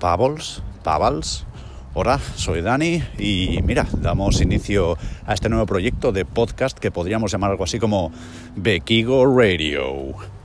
Pavels, 0.00 0.62
Pavals. 0.82 1.44
Hola, 1.92 2.18
soy 2.34 2.62
Dani 2.62 3.02
y 3.18 3.60
mira, 3.62 3.86
damos 3.98 4.40
inicio 4.40 4.96
a 5.26 5.34
este 5.34 5.50
nuevo 5.50 5.66
proyecto 5.66 6.10
de 6.10 6.24
podcast 6.24 6.78
que 6.78 6.90
podríamos 6.90 7.30
llamar 7.30 7.50
algo 7.50 7.64
así 7.64 7.78
como 7.78 8.10
Bequigo 8.56 9.26
Radio. 9.26 10.39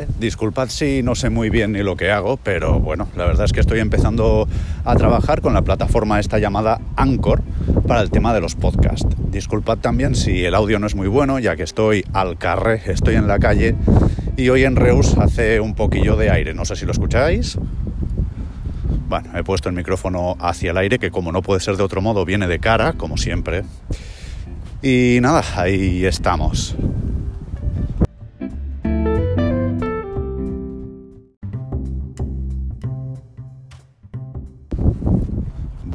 Disculpad 0.00 0.68
si 0.68 1.02
no 1.02 1.14
sé 1.14 1.28
muy 1.28 1.50
bien 1.50 1.72
ni 1.72 1.82
lo 1.82 1.96
que 1.96 2.10
hago, 2.10 2.36
pero 2.36 2.80
bueno, 2.80 3.08
la 3.16 3.26
verdad 3.26 3.44
es 3.44 3.52
que 3.52 3.60
estoy 3.60 3.80
empezando 3.80 4.48
a 4.84 4.96
trabajar 4.96 5.40
con 5.42 5.54
la 5.54 5.62
plataforma 5.62 6.18
esta 6.18 6.38
llamada 6.38 6.80
Anchor 6.96 7.42
para 7.86 8.00
el 8.00 8.10
tema 8.10 8.32
de 8.32 8.40
los 8.40 8.54
podcasts. 8.54 9.06
Disculpad 9.30 9.78
también 9.78 10.14
si 10.14 10.44
el 10.44 10.54
audio 10.54 10.78
no 10.78 10.86
es 10.86 10.94
muy 10.94 11.08
bueno, 11.08 11.38
ya 11.38 11.56
que 11.56 11.62
estoy 11.62 12.04
al 12.12 12.38
carré, 12.38 12.80
estoy 12.86 13.16
en 13.16 13.26
la 13.26 13.38
calle 13.38 13.74
y 14.36 14.48
hoy 14.48 14.64
en 14.64 14.76
Reus 14.76 15.16
hace 15.18 15.60
un 15.60 15.74
poquillo 15.74 16.16
de 16.16 16.30
aire, 16.30 16.54
no 16.54 16.64
sé 16.64 16.76
si 16.76 16.86
lo 16.86 16.92
escucháis. 16.92 17.58
Bueno, 19.08 19.36
he 19.36 19.44
puesto 19.44 19.68
el 19.68 19.74
micrófono 19.74 20.36
hacia 20.40 20.70
el 20.70 20.78
aire, 20.78 20.98
que 20.98 21.10
como 21.10 21.32
no 21.32 21.42
puede 21.42 21.60
ser 21.60 21.76
de 21.76 21.82
otro 21.82 22.00
modo, 22.00 22.24
viene 22.24 22.48
de 22.48 22.58
cara, 22.58 22.94
como 22.94 23.18
siempre. 23.18 23.62
Y 24.80 25.18
nada, 25.20 25.44
ahí 25.54 26.06
estamos. 26.06 26.74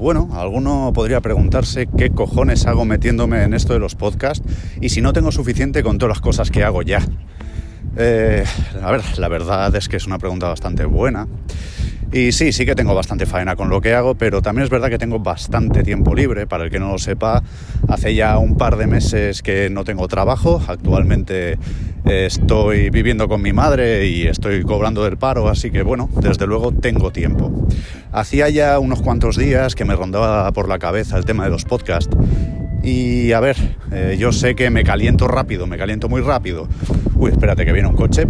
Bueno, 0.07 0.29
alguno 0.31 0.93
podría 0.93 1.19
preguntarse 1.19 1.85
qué 1.97 2.11
cojones 2.11 2.65
hago 2.65 2.85
metiéndome 2.85 3.43
en 3.43 3.53
esto 3.53 3.73
de 3.73 3.79
los 3.79 3.95
podcasts 3.95 4.41
y 4.79 4.87
si 4.87 5.01
no 5.01 5.11
tengo 5.11 5.33
suficiente 5.33 5.83
con 5.83 5.97
todas 5.97 6.15
las 6.15 6.21
cosas 6.21 6.49
que 6.49 6.63
hago 6.63 6.81
ya. 6.81 7.05
Eh, 7.97 8.45
a 8.81 8.89
ver, 8.89 9.01
la 9.17 9.27
verdad 9.27 9.75
es 9.75 9.89
que 9.89 9.97
es 9.97 10.07
una 10.07 10.17
pregunta 10.17 10.47
bastante 10.47 10.85
buena. 10.85 11.27
Y 12.11 12.31
sí, 12.31 12.53
sí 12.53 12.65
que 12.65 12.73
tengo 12.73 12.95
bastante 12.95 13.25
faena 13.25 13.55
con 13.55 13.69
lo 13.69 13.81
que 13.81 13.93
hago, 13.93 14.15
pero 14.15 14.41
también 14.41 14.63
es 14.63 14.69
verdad 14.69 14.89
que 14.89 14.97
tengo 14.97 15.19
bastante 15.19 15.83
tiempo 15.83 16.15
libre. 16.15 16.47
Para 16.47 16.63
el 16.63 16.71
que 16.71 16.79
no 16.79 16.91
lo 16.91 16.97
sepa, 16.97 17.43
hace 17.87 18.15
ya 18.15 18.37
un 18.37 18.55
par 18.55 18.77
de 18.77 18.87
meses 18.87 19.41
que 19.41 19.69
no 19.69 19.83
tengo 19.83 20.07
trabajo. 20.07 20.61
Actualmente 20.67 21.57
estoy 22.05 22.89
viviendo 22.89 23.27
con 23.27 23.41
mi 23.41 23.51
madre 23.51 24.07
y 24.07 24.27
estoy 24.27 24.63
cobrando 24.63 25.03
del 25.03 25.17
paro, 25.17 25.49
así 25.49 25.71
que 25.71 25.81
bueno, 25.81 26.09
desde 26.21 26.47
luego 26.47 26.71
tengo 26.71 27.11
tiempo. 27.11 27.67
Hacía 28.11 28.49
ya 28.49 28.79
unos 28.79 29.01
cuantos 29.01 29.35
días 29.35 29.75
que 29.75 29.83
me 29.83 29.95
rondaba 29.95 30.49
por 30.53 30.69
la 30.69 30.79
cabeza 30.79 31.17
el 31.17 31.25
tema 31.25 31.43
de 31.43 31.49
los 31.49 31.65
podcasts. 31.65 32.15
Y 32.83 33.33
a 33.33 33.41
ver, 33.41 33.57
eh, 33.91 34.15
yo 34.17 34.31
sé 34.31 34.55
que 34.55 34.69
me 34.69 34.85
caliento 34.85 35.27
rápido, 35.27 35.67
me 35.67 35.77
caliento 35.77 36.07
muy 36.07 36.21
rápido. 36.21 36.69
Uy, 37.15 37.31
espérate 37.31 37.65
que 37.65 37.73
viene 37.73 37.89
un 37.89 37.95
coche. 37.95 38.25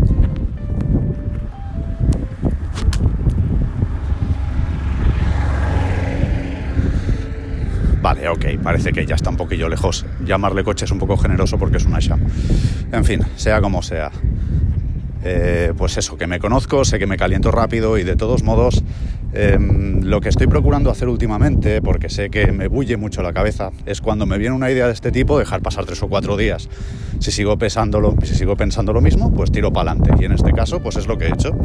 Ok, 8.38 8.62
parece 8.64 8.94
que 8.94 9.06
ya 9.06 9.16
está 9.16 9.30
un 9.30 9.38
poquillo 9.38 9.68
lejos. 9.68 10.06
Llamarle 10.24 10.64
coche 10.64 10.86
es 10.86 10.92
un 10.92 11.00
poco 11.00 11.18
generoso 11.18 11.58
porque 11.58 11.78
es 11.78 11.86
una 11.86 12.00
Sham. 12.00 12.22
En 12.92 13.04
fin, 13.04 13.22
sea 13.36 13.62
como 13.62 13.82
sea. 13.82 14.12
Eh, 15.24 15.74
pues 15.76 15.98
eso, 15.98 16.18
que 16.18 16.28
me 16.28 16.40
conozco, 16.40 16.86
sé 16.86 17.00
que 17.00 17.08
me 17.08 17.18
caliento 17.18 17.52
rápido 17.52 17.98
y 17.98 18.04
de 18.04 18.16
todos 18.16 18.44
modos 18.44 18.84
eh, 19.34 19.58
lo 19.60 20.22
que 20.22 20.30
estoy 20.30 20.48
procurando 20.48 20.90
hacer 20.90 21.10
últimamente, 21.10 21.82
porque 21.82 22.10
sé 22.10 22.30
que 22.30 22.52
me 22.52 22.68
bulle 22.68 22.96
mucho 22.96 23.22
la 23.22 23.34
cabeza, 23.34 23.72
es 23.86 24.00
cuando 24.00 24.26
me 24.26 24.38
viene 24.38 24.56
una 24.56 24.72
idea 24.72 24.88
de 24.88 24.94
este 24.94 25.12
tipo, 25.12 25.38
dejar 25.38 25.62
pasar 25.62 25.86
tres 25.86 26.02
o 26.04 26.08
cuatro 26.08 26.38
días. 26.38 26.70
Si 27.20 27.32
sigo, 27.32 27.58
pensándolo, 27.58 28.16
si 28.24 28.36
sigo 28.36 28.56
pensando 28.56 28.94
lo 28.94 29.02
mismo, 29.02 29.34
pues 29.34 29.52
tiro 29.52 29.74
para 29.74 29.92
adelante. 29.92 30.12
Y 30.22 30.26
en 30.26 30.34
este 30.34 30.54
caso, 30.54 30.82
pues 30.82 30.96
es 30.96 31.08
lo 31.08 31.18
que 31.18 31.26
he 31.26 31.30
hecho. 31.30 31.58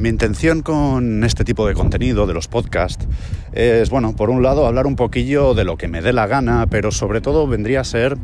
Mi 0.00 0.08
intención 0.08 0.62
con 0.62 1.24
este 1.24 1.44
tipo 1.44 1.66
de 1.66 1.74
contenido, 1.74 2.26
de 2.26 2.32
los 2.32 2.48
podcasts, 2.48 3.06
es, 3.52 3.90
bueno, 3.90 4.16
por 4.16 4.30
un 4.30 4.42
lado 4.42 4.66
hablar 4.66 4.86
un 4.86 4.96
poquillo 4.96 5.52
de 5.52 5.64
lo 5.64 5.76
que 5.76 5.88
me 5.88 6.00
dé 6.00 6.14
la 6.14 6.26
gana, 6.26 6.66
pero 6.70 6.90
sobre 6.90 7.20
todo 7.20 7.46
vendría 7.46 7.82
a 7.82 7.84
ser 7.84 8.16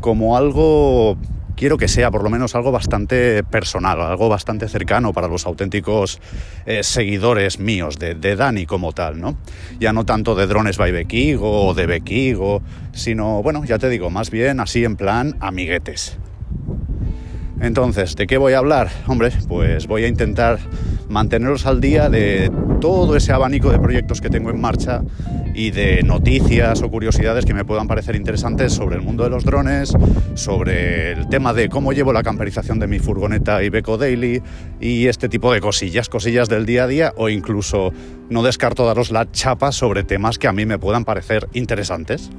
como 0.00 0.36
algo, 0.36 1.16
quiero 1.56 1.78
que 1.78 1.88
sea 1.88 2.10
por 2.10 2.22
lo 2.22 2.28
menos 2.28 2.54
algo 2.54 2.72
bastante 2.72 3.42
personal, 3.42 4.02
algo 4.02 4.28
bastante 4.28 4.68
cercano 4.68 5.14
para 5.14 5.28
los 5.28 5.46
auténticos 5.46 6.20
eh, 6.66 6.82
seguidores 6.82 7.58
míos, 7.58 7.98
de, 7.98 8.14
de, 8.14 8.36
Dani 8.36 8.66
como 8.66 8.92
tal, 8.92 9.18
¿no? 9.18 9.38
Ya 9.80 9.94
no 9.94 10.04
tanto 10.04 10.34
de 10.34 10.46
Drones 10.46 10.76
by 10.76 10.92
Bequigo 10.92 11.68
o 11.68 11.72
de 11.72 11.86
Bequigo, 11.86 12.60
sino, 12.92 13.42
bueno, 13.42 13.64
ya 13.64 13.78
te 13.78 13.88
digo, 13.88 14.10
más 14.10 14.30
bien 14.30 14.60
así 14.60 14.84
en 14.84 14.96
plan 14.96 15.38
amiguetes. 15.40 16.18
Entonces, 17.60 18.14
¿de 18.14 18.26
qué 18.26 18.38
voy 18.38 18.52
a 18.52 18.58
hablar? 18.58 18.88
Hombre, 19.06 19.32
pues 19.48 19.86
voy 19.86 20.04
a 20.04 20.08
intentar 20.08 20.58
manteneros 21.08 21.66
al 21.66 21.80
día 21.80 22.08
de 22.08 22.50
todo 22.80 23.16
ese 23.16 23.32
abanico 23.32 23.70
de 23.70 23.78
proyectos 23.78 24.20
que 24.20 24.30
tengo 24.30 24.50
en 24.50 24.60
marcha 24.60 25.02
y 25.54 25.72
de 25.72 26.02
noticias 26.04 26.82
o 26.82 26.90
curiosidades 26.90 27.44
que 27.44 27.52
me 27.52 27.64
puedan 27.64 27.88
parecer 27.88 28.14
interesantes 28.14 28.72
sobre 28.72 28.96
el 28.96 29.02
mundo 29.02 29.24
de 29.24 29.30
los 29.30 29.44
drones, 29.44 29.92
sobre 30.34 31.12
el 31.12 31.28
tema 31.28 31.52
de 31.52 31.68
cómo 31.68 31.92
llevo 31.92 32.12
la 32.12 32.22
camperización 32.22 32.78
de 32.78 32.86
mi 32.86 33.00
furgoneta 33.00 33.62
Ibeco 33.64 33.98
Daily 33.98 34.40
y 34.80 35.08
este 35.08 35.28
tipo 35.28 35.52
de 35.52 35.60
cosillas, 35.60 36.08
cosillas 36.08 36.48
del 36.48 36.64
día 36.64 36.84
a 36.84 36.86
día 36.86 37.12
o 37.16 37.28
incluso 37.28 37.92
no 38.30 38.44
descarto 38.44 38.86
daros 38.86 39.10
la 39.10 39.32
chapa 39.32 39.72
sobre 39.72 40.04
temas 40.04 40.38
que 40.38 40.46
a 40.46 40.52
mí 40.52 40.64
me 40.64 40.78
puedan 40.78 41.04
parecer 41.04 41.48
interesantes. 41.54 42.30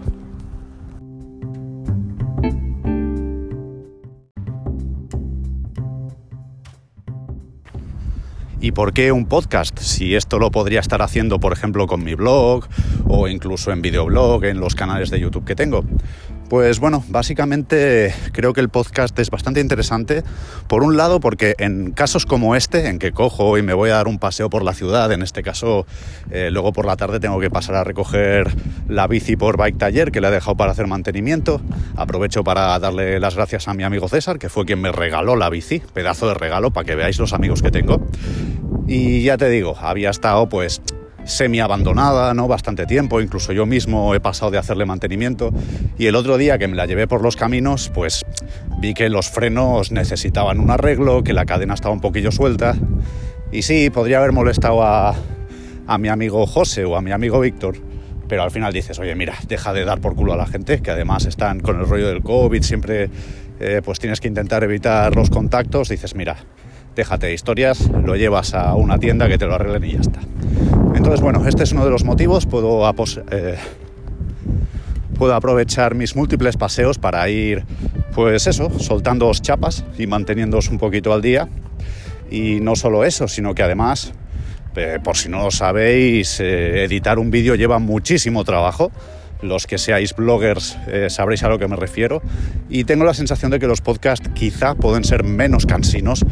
¿Y 8.70 8.72
por 8.72 8.94
qué 8.94 9.12
un 9.12 9.26
podcast? 9.26 9.80
Si 9.80 10.14
esto 10.14 10.38
lo 10.38 10.52
podría 10.52 10.80
estar 10.80 11.02
haciendo, 11.02 11.40
por 11.40 11.54
ejemplo, 11.54 11.88
con 11.88 12.04
mi 12.04 12.14
blog 12.14 12.68
o 13.08 13.28
incluso 13.28 13.72
en 13.72 13.82
videoblog, 13.82 14.46
en 14.46 14.60
los 14.60 14.76
canales 14.76 15.10
de 15.10 15.20
YouTube 15.20 15.44
que 15.44 15.56
tengo. 15.56 15.84
Pues 16.50 16.80
bueno, 16.80 17.04
básicamente 17.10 18.12
creo 18.32 18.54
que 18.54 18.62
el 18.62 18.70
podcast 18.70 19.18
es 19.20 19.30
bastante 19.30 19.60
interesante. 19.60 20.24
Por 20.68 20.82
un 20.82 20.98
lado, 20.98 21.20
porque 21.20 21.54
en 21.60 21.92
casos 21.92 22.26
como 22.26 22.56
este, 22.56 22.88
en 22.88 22.98
que 22.98 23.12
cojo 23.12 23.60
y 23.60 23.62
me 23.62 23.76
voy 23.76 23.92
a 23.92 23.98
dar 23.98 24.08
un 24.08 24.18
paseo 24.18 24.50
por 24.50 24.64
la 24.64 24.74
ciudad, 24.74 25.12
en 25.12 25.22
este 25.22 25.44
caso, 25.44 25.86
eh, 26.32 26.50
luego 26.52 26.74
por 26.74 26.88
la 26.88 26.98
tarde 26.98 27.20
tengo 27.20 27.40
que 27.40 27.52
pasar 27.52 27.76
a 27.76 27.84
recoger 27.84 28.52
la 28.88 29.06
bici 29.06 29.36
por 29.36 29.58
Bike 29.58 29.78
Taller, 29.78 30.12
que 30.12 30.22
le 30.22 30.30
he 30.30 30.32
dejado 30.32 30.58
para 30.58 30.72
hacer 30.72 30.88
mantenimiento. 30.88 31.62
Aprovecho 31.96 32.44
para 32.44 32.80
darle 32.80 33.20
las 33.20 33.36
gracias 33.36 33.68
a 33.68 33.76
mi 33.76 33.84
amigo 33.84 34.10
César, 34.10 34.40
que 34.40 34.50
fue 34.50 34.66
quien 34.66 34.82
me 34.82 34.92
regaló 34.92 35.36
la 35.36 35.52
bici, 35.52 35.84
pedazo 35.94 36.30
de 36.30 36.34
regalo 36.34 36.72
para 36.72 36.84
que 36.84 36.96
veáis 36.96 37.20
los 37.20 37.34
amigos 37.34 37.62
que 37.62 37.70
tengo. 37.70 38.08
Y 38.88 39.22
ya 39.22 39.38
te 39.38 39.50
digo, 39.50 39.78
había 39.80 40.10
estado 40.10 40.50
pues 40.50 40.82
semi 41.26 41.60
abandonada, 41.60 42.34
¿no? 42.34 42.48
Bastante 42.48 42.86
tiempo, 42.86 43.22
incluso 43.22 43.54
yo 43.54 43.66
mismo 43.66 44.16
he 44.16 44.20
pasado 44.20 44.52
de 44.52 44.58
hacerle 44.58 44.86
mantenimiento 44.86 45.52
y 45.98 46.08
el 46.08 46.16
otro 46.16 46.38
día 46.38 46.58
que 46.58 46.68
me 46.68 46.76
la 46.76 46.86
llevé 46.86 47.08
por 47.08 47.22
los 47.22 47.36
caminos, 47.36 47.92
pues 47.94 48.26
vi 48.80 48.94
que 48.94 49.10
los 49.10 49.30
frenos 49.30 49.92
necesitaban 49.92 50.60
un 50.60 50.72
arreglo, 50.72 51.24
que 51.24 51.34
la 51.34 51.46
cadena 51.46 51.74
estaba 51.74 51.94
un 51.94 52.02
poquillo 52.02 52.32
suelta 52.32 52.76
y 53.52 53.64
sí, 53.64 53.90
podría 53.90 54.20
haber 54.20 54.32
molestado 54.32 54.84
a, 54.84 55.16
a 55.88 55.98
mi 55.98 56.08
amigo 56.08 56.46
José 56.46 56.86
o 56.86 56.96
a 56.96 57.02
mi 57.02 57.12
amigo 57.12 57.40
Víctor, 57.40 57.76
pero 58.28 58.44
al 58.44 58.52
final 58.52 58.72
dices, 58.72 59.00
oye, 59.00 59.16
mira, 59.16 59.36
deja 59.48 59.74
de 59.74 59.86
dar 59.86 60.00
por 60.00 60.16
culo 60.16 60.34
a 60.34 60.38
la 60.38 60.46
gente, 60.46 60.82
que 60.82 60.92
además 60.92 61.26
están 61.26 61.60
con 61.60 61.80
el 61.80 61.88
rollo 61.88 62.08
del 62.08 62.22
COVID, 62.22 62.62
siempre 62.62 63.10
eh, 63.60 63.82
pues 63.84 64.00
tienes 64.00 64.22
que 64.22 64.28
intentar 64.28 64.64
evitar 64.64 65.16
los 65.16 65.30
contactos, 65.30 65.90
dices, 65.90 66.16
mira, 66.16 66.38
déjate 66.96 67.28
de 67.28 67.34
historias, 67.34 67.90
lo 67.90 68.16
llevas 68.16 68.54
a 68.54 68.76
una 68.76 69.00
tienda 69.00 69.28
que 69.28 69.38
te 69.38 69.48
lo 69.48 69.56
arreglen 69.56 69.84
y 69.84 69.94
ya 69.94 70.00
está. 70.00 70.20
Entonces, 71.10 71.24
bueno, 71.24 71.48
este 71.48 71.64
es 71.64 71.72
uno 71.72 71.84
de 71.86 71.90
los 71.90 72.04
motivos. 72.04 72.46
Puedo, 72.46 72.88
eh, 73.32 73.58
puedo 75.18 75.34
aprovechar 75.34 75.96
mis 75.96 76.16
múltiples 76.16 76.56
paseos 76.56 77.00
para 77.00 77.28
ir, 77.30 77.66
pues 78.14 78.46
eso, 78.46 78.70
soltándoos 78.78 79.42
chapas 79.42 79.84
y 79.98 80.06
manteniéndoos 80.06 80.70
un 80.70 80.78
poquito 80.78 81.12
al 81.12 81.24
día. 81.24 81.50
Y 82.30 82.60
no 82.60 82.76
solo 82.76 83.06
eso, 83.06 83.28
sino 83.28 83.56
que 83.56 83.64
además, 83.64 84.14
por 85.04 85.18
si 85.18 85.30
no 85.30 85.42
lo 85.42 85.50
sabéis, 85.50 86.40
eh, 86.42 86.84
editar 86.84 87.18
un 87.18 87.32
vídeo 87.32 87.56
lleva 87.56 87.80
muchísimo 87.80 88.44
trabajo. 88.44 88.92
Los 89.42 89.66
que 89.66 89.80
seáis 89.80 90.16
bloggers 90.16 90.78
eh, 90.86 91.08
sabréis 91.10 91.42
a 91.42 91.50
lo 91.50 91.58
que 91.58 91.68
me 91.68 91.76
refiero. 91.76 92.22
Y 92.70 92.84
tengo 92.84 93.04
la 93.04 93.16
sensación 93.16 93.50
de 93.50 93.58
que 93.58 93.66
los 93.66 93.82
podcasts 93.82 94.30
quizá 94.36 94.76
pueden 94.76 95.04
ser 95.04 95.24
menos 95.24 95.66
cansinos 95.66 96.24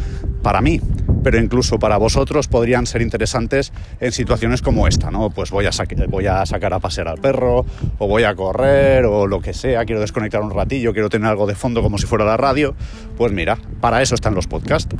para 0.43 0.61
mí 0.61 0.81
pero 1.27 1.43
incluso 1.43 1.77
para 1.77 1.97
vosotros 1.97 2.47
podrían 2.47 2.85
ser 2.85 3.01
interesantes 3.01 3.73
en 3.99 4.13
situaciones 4.13 4.61
como 4.61 4.87
esta, 4.87 5.11
¿no? 5.11 5.29
Pues 5.29 5.51
voy 5.51 5.65
a, 5.65 5.71
voy 6.07 6.25
a 6.25 6.45
sacar 6.45 6.73
a 6.73 6.79
pasear 6.79 7.09
al 7.09 7.17
perro, 7.17 7.65
o 7.97 8.07
voy 8.07 8.23
a 8.23 8.33
correr, 8.33 9.03
o 9.03 9.27
lo 9.27 9.41
que 9.41 9.53
sea, 9.53 9.83
quiero 9.83 9.99
desconectar 9.99 10.41
un 10.41 10.51
ratillo, 10.51 10.93
quiero 10.93 11.09
tener 11.09 11.27
algo 11.27 11.45
de 11.45 11.53
fondo 11.53 11.83
como 11.83 11.97
si 11.97 12.05
fuera 12.05 12.23
la 12.23 12.37
radio, 12.37 12.75
pues 13.17 13.33
mira, 13.33 13.57
para 13.81 14.01
eso 14.01 14.15
están 14.15 14.35
los 14.35 14.47
podcasts. 14.47 14.95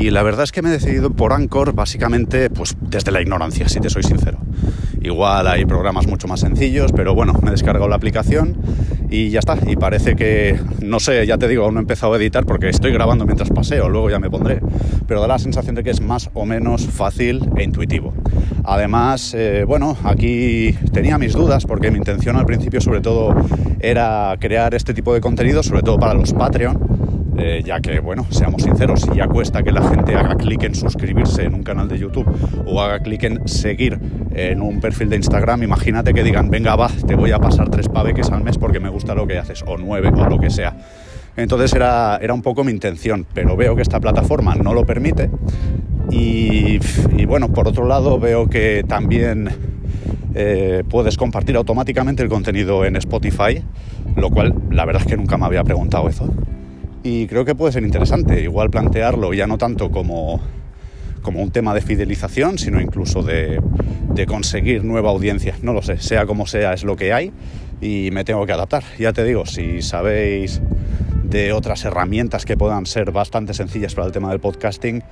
Y 0.00 0.12
la 0.12 0.22
verdad 0.22 0.44
es 0.44 0.52
que 0.52 0.62
me 0.62 0.68
he 0.68 0.72
decidido 0.72 1.10
por 1.10 1.32
Anchor 1.32 1.72
básicamente 1.72 2.50
pues 2.50 2.76
desde 2.80 3.10
la 3.10 3.20
ignorancia, 3.20 3.68
si 3.68 3.80
te 3.80 3.90
soy 3.90 4.04
sincero. 4.04 4.38
Igual 5.02 5.48
hay 5.48 5.64
programas 5.64 6.06
mucho 6.06 6.28
más 6.28 6.38
sencillos, 6.38 6.92
pero 6.92 7.16
bueno, 7.16 7.32
me 7.42 7.48
he 7.48 7.50
descargado 7.50 7.88
la 7.88 7.96
aplicación 7.96 8.56
y 9.10 9.30
ya 9.30 9.40
está. 9.40 9.58
Y 9.66 9.74
parece 9.74 10.14
que, 10.14 10.56
no 10.84 11.00
sé, 11.00 11.26
ya 11.26 11.36
te 11.36 11.48
digo, 11.48 11.64
aún 11.64 11.74
no 11.74 11.80
he 11.80 11.82
empezado 11.82 12.14
a 12.14 12.16
editar 12.16 12.46
porque 12.46 12.68
estoy 12.68 12.92
grabando 12.92 13.26
mientras 13.26 13.50
paseo, 13.50 13.88
luego 13.88 14.08
ya 14.08 14.20
me 14.20 14.30
pondré. 14.30 14.60
Pero 15.08 15.20
da 15.20 15.26
la 15.26 15.38
sensación 15.40 15.74
de 15.74 15.82
que 15.82 15.90
es 15.90 16.00
más 16.00 16.30
o 16.32 16.46
menos 16.46 16.86
fácil 16.86 17.50
e 17.56 17.64
intuitivo. 17.64 18.14
Además, 18.62 19.34
eh, 19.34 19.64
bueno, 19.66 19.96
aquí 20.04 20.76
tenía 20.92 21.18
mis 21.18 21.32
dudas 21.32 21.66
porque 21.66 21.90
mi 21.90 21.98
intención 21.98 22.36
al 22.36 22.46
principio 22.46 22.80
sobre 22.80 23.00
todo 23.00 23.34
era 23.80 24.36
crear 24.38 24.76
este 24.76 24.94
tipo 24.94 25.12
de 25.12 25.20
contenido, 25.20 25.64
sobre 25.64 25.82
todo 25.82 25.98
para 25.98 26.14
los 26.14 26.32
Patreon 26.34 26.97
eh, 27.38 27.62
ya 27.64 27.80
que, 27.80 28.00
bueno, 28.00 28.26
seamos 28.30 28.62
sinceros, 28.62 29.02
si 29.02 29.16
ya 29.16 29.28
cuesta 29.28 29.62
que 29.62 29.70
la 29.70 29.82
gente 29.88 30.16
haga 30.16 30.34
clic 30.34 30.64
en 30.64 30.74
suscribirse 30.74 31.44
en 31.44 31.54
un 31.54 31.62
canal 31.62 31.88
de 31.88 31.96
YouTube 31.96 32.26
o 32.66 32.80
haga 32.80 32.98
clic 32.98 33.22
en 33.22 33.46
seguir 33.46 33.98
en 34.34 34.60
un 34.60 34.80
perfil 34.80 35.08
de 35.08 35.16
Instagram, 35.16 35.62
imagínate 35.62 36.12
que 36.12 36.24
digan, 36.24 36.50
venga, 36.50 36.74
va, 36.74 36.90
te 37.06 37.14
voy 37.14 37.30
a 37.30 37.38
pasar 37.38 37.70
tres 37.70 37.88
paveques 37.88 38.30
al 38.30 38.42
mes 38.42 38.58
porque 38.58 38.80
me 38.80 38.88
gusta 38.88 39.14
lo 39.14 39.26
que 39.26 39.38
haces, 39.38 39.62
o 39.66 39.76
nueve, 39.76 40.08
o 40.08 40.28
lo 40.28 40.38
que 40.38 40.50
sea. 40.50 40.76
Entonces 41.36 41.72
era, 41.72 42.18
era 42.20 42.34
un 42.34 42.42
poco 42.42 42.64
mi 42.64 42.72
intención, 42.72 43.24
pero 43.32 43.56
veo 43.56 43.76
que 43.76 43.82
esta 43.82 44.00
plataforma 44.00 44.56
no 44.56 44.74
lo 44.74 44.84
permite. 44.84 45.30
Y, 46.10 46.78
bueno, 47.26 47.52
por 47.52 47.68
otro 47.68 47.86
lado 47.86 48.18
veo 48.18 48.48
que 48.48 48.82
también 48.88 49.48
eh, 50.34 50.82
puedes 50.88 51.16
compartir 51.16 51.54
automáticamente 51.54 52.24
el 52.24 52.28
contenido 52.28 52.84
en 52.84 52.96
Spotify, 52.96 53.62
lo 54.16 54.30
cual 54.30 54.54
la 54.70 54.84
verdad 54.84 55.02
es 55.02 55.08
que 55.08 55.16
nunca 55.16 55.36
me 55.36 55.46
había 55.46 55.62
preguntado 55.62 56.08
eso 56.08 56.28
y 57.02 57.26
creo 57.26 57.44
que 57.44 57.54
puede 57.54 57.72
ser 57.72 57.84
interesante, 57.84 58.42
igual 58.42 58.70
plantearlo 58.70 59.32
ya 59.34 59.46
no 59.46 59.58
tanto 59.58 59.90
como, 59.90 60.40
como 61.22 61.42
un 61.42 61.50
tema 61.50 61.74
de 61.74 61.80
fidelización, 61.80 62.58
sino 62.58 62.80
incluso 62.80 63.22
de, 63.22 63.60
de 64.14 64.26
conseguir 64.26 64.84
nueva 64.84 65.10
audiencia. 65.10 65.54
No 65.62 65.72
lo 65.72 65.82
sé, 65.82 65.98
sea 65.98 66.26
como 66.26 66.46
sea, 66.46 66.72
es 66.72 66.84
lo 66.84 66.96
que 66.96 67.12
hay 67.12 67.32
y 67.80 68.10
me 68.12 68.24
tengo 68.24 68.46
que 68.46 68.52
adaptar. 68.52 68.84
Ya 68.98 69.12
te 69.12 69.24
digo, 69.24 69.46
si 69.46 69.82
sabéis 69.82 70.60
de 71.24 71.52
otras 71.52 71.84
herramientas 71.84 72.44
que 72.44 72.56
puedan 72.56 72.86
ser 72.86 73.12
bastante 73.12 73.54
sencillas 73.54 73.94
para 73.94 74.06
el 74.06 74.12
tema 74.12 74.30
del 74.30 74.40
podcasting 74.40 75.02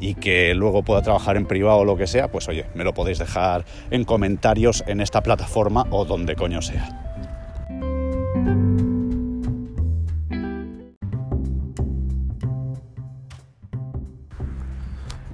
y 0.00 0.14
que 0.14 0.54
luego 0.54 0.82
pueda 0.82 1.02
trabajar 1.02 1.36
en 1.36 1.46
privado 1.46 1.78
o 1.78 1.84
lo 1.84 1.96
que 1.96 2.06
sea, 2.06 2.30
pues 2.30 2.48
oye, 2.48 2.66
me 2.74 2.84
lo 2.84 2.94
podéis 2.94 3.18
dejar 3.18 3.64
en 3.90 4.04
comentarios 4.04 4.84
en 4.86 5.00
esta 5.00 5.22
plataforma 5.22 5.86
o 5.90 6.04
donde 6.04 6.36
coño 6.36 6.62
sea. 6.62 7.13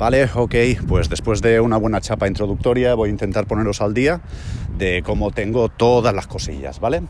Vale, 0.00 0.30
ok, 0.34 0.54
pues 0.88 1.10
después 1.10 1.42
de 1.42 1.60
una 1.60 1.76
buena 1.76 2.00
chapa 2.00 2.26
introductoria 2.26 2.94
voy 2.94 3.10
a 3.10 3.12
intentar 3.12 3.46
poneros 3.46 3.82
al 3.82 3.92
día 3.92 4.22
de 4.78 5.02
cómo 5.04 5.30
tengo 5.30 5.68
todas 5.68 6.14
las 6.14 6.26
cosillas, 6.26 6.80
¿vale? 6.80 7.02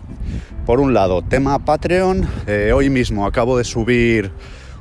Por 0.66 0.80
un 0.80 0.92
lado, 0.92 1.22
tema 1.22 1.60
Patreon, 1.60 2.28
eh, 2.48 2.72
hoy 2.74 2.90
mismo 2.90 3.26
acabo 3.26 3.56
de 3.56 3.62
subir 3.62 4.32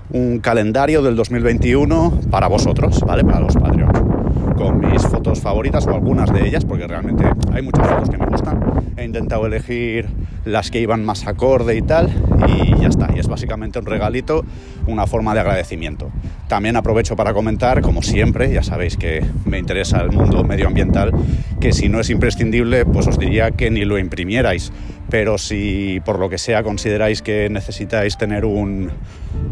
un 0.10 0.40
calendario 0.40 1.04
del 1.04 1.16
2021 1.16 2.22
para 2.32 2.48
vosotros, 2.48 3.00
¿vale? 3.02 3.24
Para 3.24 3.42
los 3.42 3.54
Patreons 3.54 4.19
con 4.60 4.78
mis 4.82 5.02
fotos 5.04 5.40
favoritas 5.40 5.88
o 5.88 5.92
algunas 5.92 6.34
de 6.34 6.46
ellas, 6.46 6.66
porque 6.66 6.86
realmente 6.86 7.24
hay 7.54 7.62
muchas 7.62 7.88
fotos 7.88 8.10
que 8.10 8.18
me 8.18 8.26
gustan. 8.26 8.60
He 8.98 9.06
intentado 9.06 9.46
elegir 9.46 10.10
las 10.44 10.70
que 10.70 10.82
iban 10.82 11.06
más 11.06 11.26
acorde 11.28 11.78
y 11.78 11.82
tal, 11.82 12.10
y 12.46 12.78
ya 12.78 12.90
está. 12.90 13.10
Y 13.16 13.20
es 13.20 13.30
básicamente 13.30 13.80
un 13.80 13.86
regalito, 13.86 14.44
una 14.86 15.08
forma 15.08 15.34
de 15.34 15.40
agradecimiento. 15.40 16.12
También 16.50 16.76
aprovecho 16.76 17.16
para 17.16 17.34
comentar, 17.34 17.80
como 17.82 18.02
siempre, 18.02 18.52
ya 18.52 18.62
sabéis 18.62 18.98
que 18.98 19.26
me 19.46 19.60
interesa 19.60 20.02
el 20.02 20.12
mundo 20.12 20.44
medioambiental, 20.44 21.14
que 21.62 21.72
si 21.72 21.88
no 21.88 22.02
es 22.02 22.10
imprescindible, 22.10 22.86
pues 22.86 23.08
os 23.08 23.18
diría 23.18 23.52
que 23.52 23.72
ni 23.72 23.86
lo 23.86 23.98
imprimierais. 23.98 24.74
Pero 25.10 25.38
si 25.38 26.02
por 26.04 26.20
lo 26.20 26.28
que 26.28 26.38
sea 26.38 26.64
consideráis 26.64 27.22
que 27.22 27.50
necesitáis 27.50 28.18
tener 28.18 28.44
un, 28.44 28.92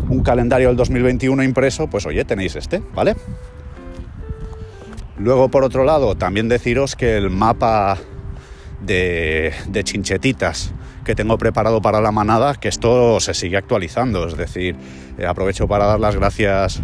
un 0.09 0.21
calendario 0.21 0.67
del 0.67 0.75
2021 0.75 1.43
impreso, 1.43 1.87
pues 1.87 2.05
oye, 2.05 2.25
tenéis 2.25 2.57
este, 2.57 2.81
¿vale? 2.93 3.15
Luego, 5.19 5.49
por 5.49 5.63
otro 5.63 5.83
lado, 5.83 6.15
también 6.15 6.47
deciros 6.47 6.95
que 6.95 7.17
el 7.17 7.29
mapa 7.29 7.97
de, 8.81 9.53
chinchetitas 9.83 10.73
que 11.07 11.15
tengo 11.15 11.37
preparado 11.37 11.81
para 11.81 12.01
la 12.01 12.11
manada, 12.11 12.55
que 12.55 12.67
esto 12.67 13.21
se 13.21 13.33
sigue 13.33 13.55
actualizando. 13.55 14.27
Es 14.27 14.35
decir, 14.35 14.75
eh, 15.17 15.25
aprovecho 15.25 15.65
para 15.65 15.85
dar 15.85 16.01
las 16.01 16.17
gracias 16.17 16.81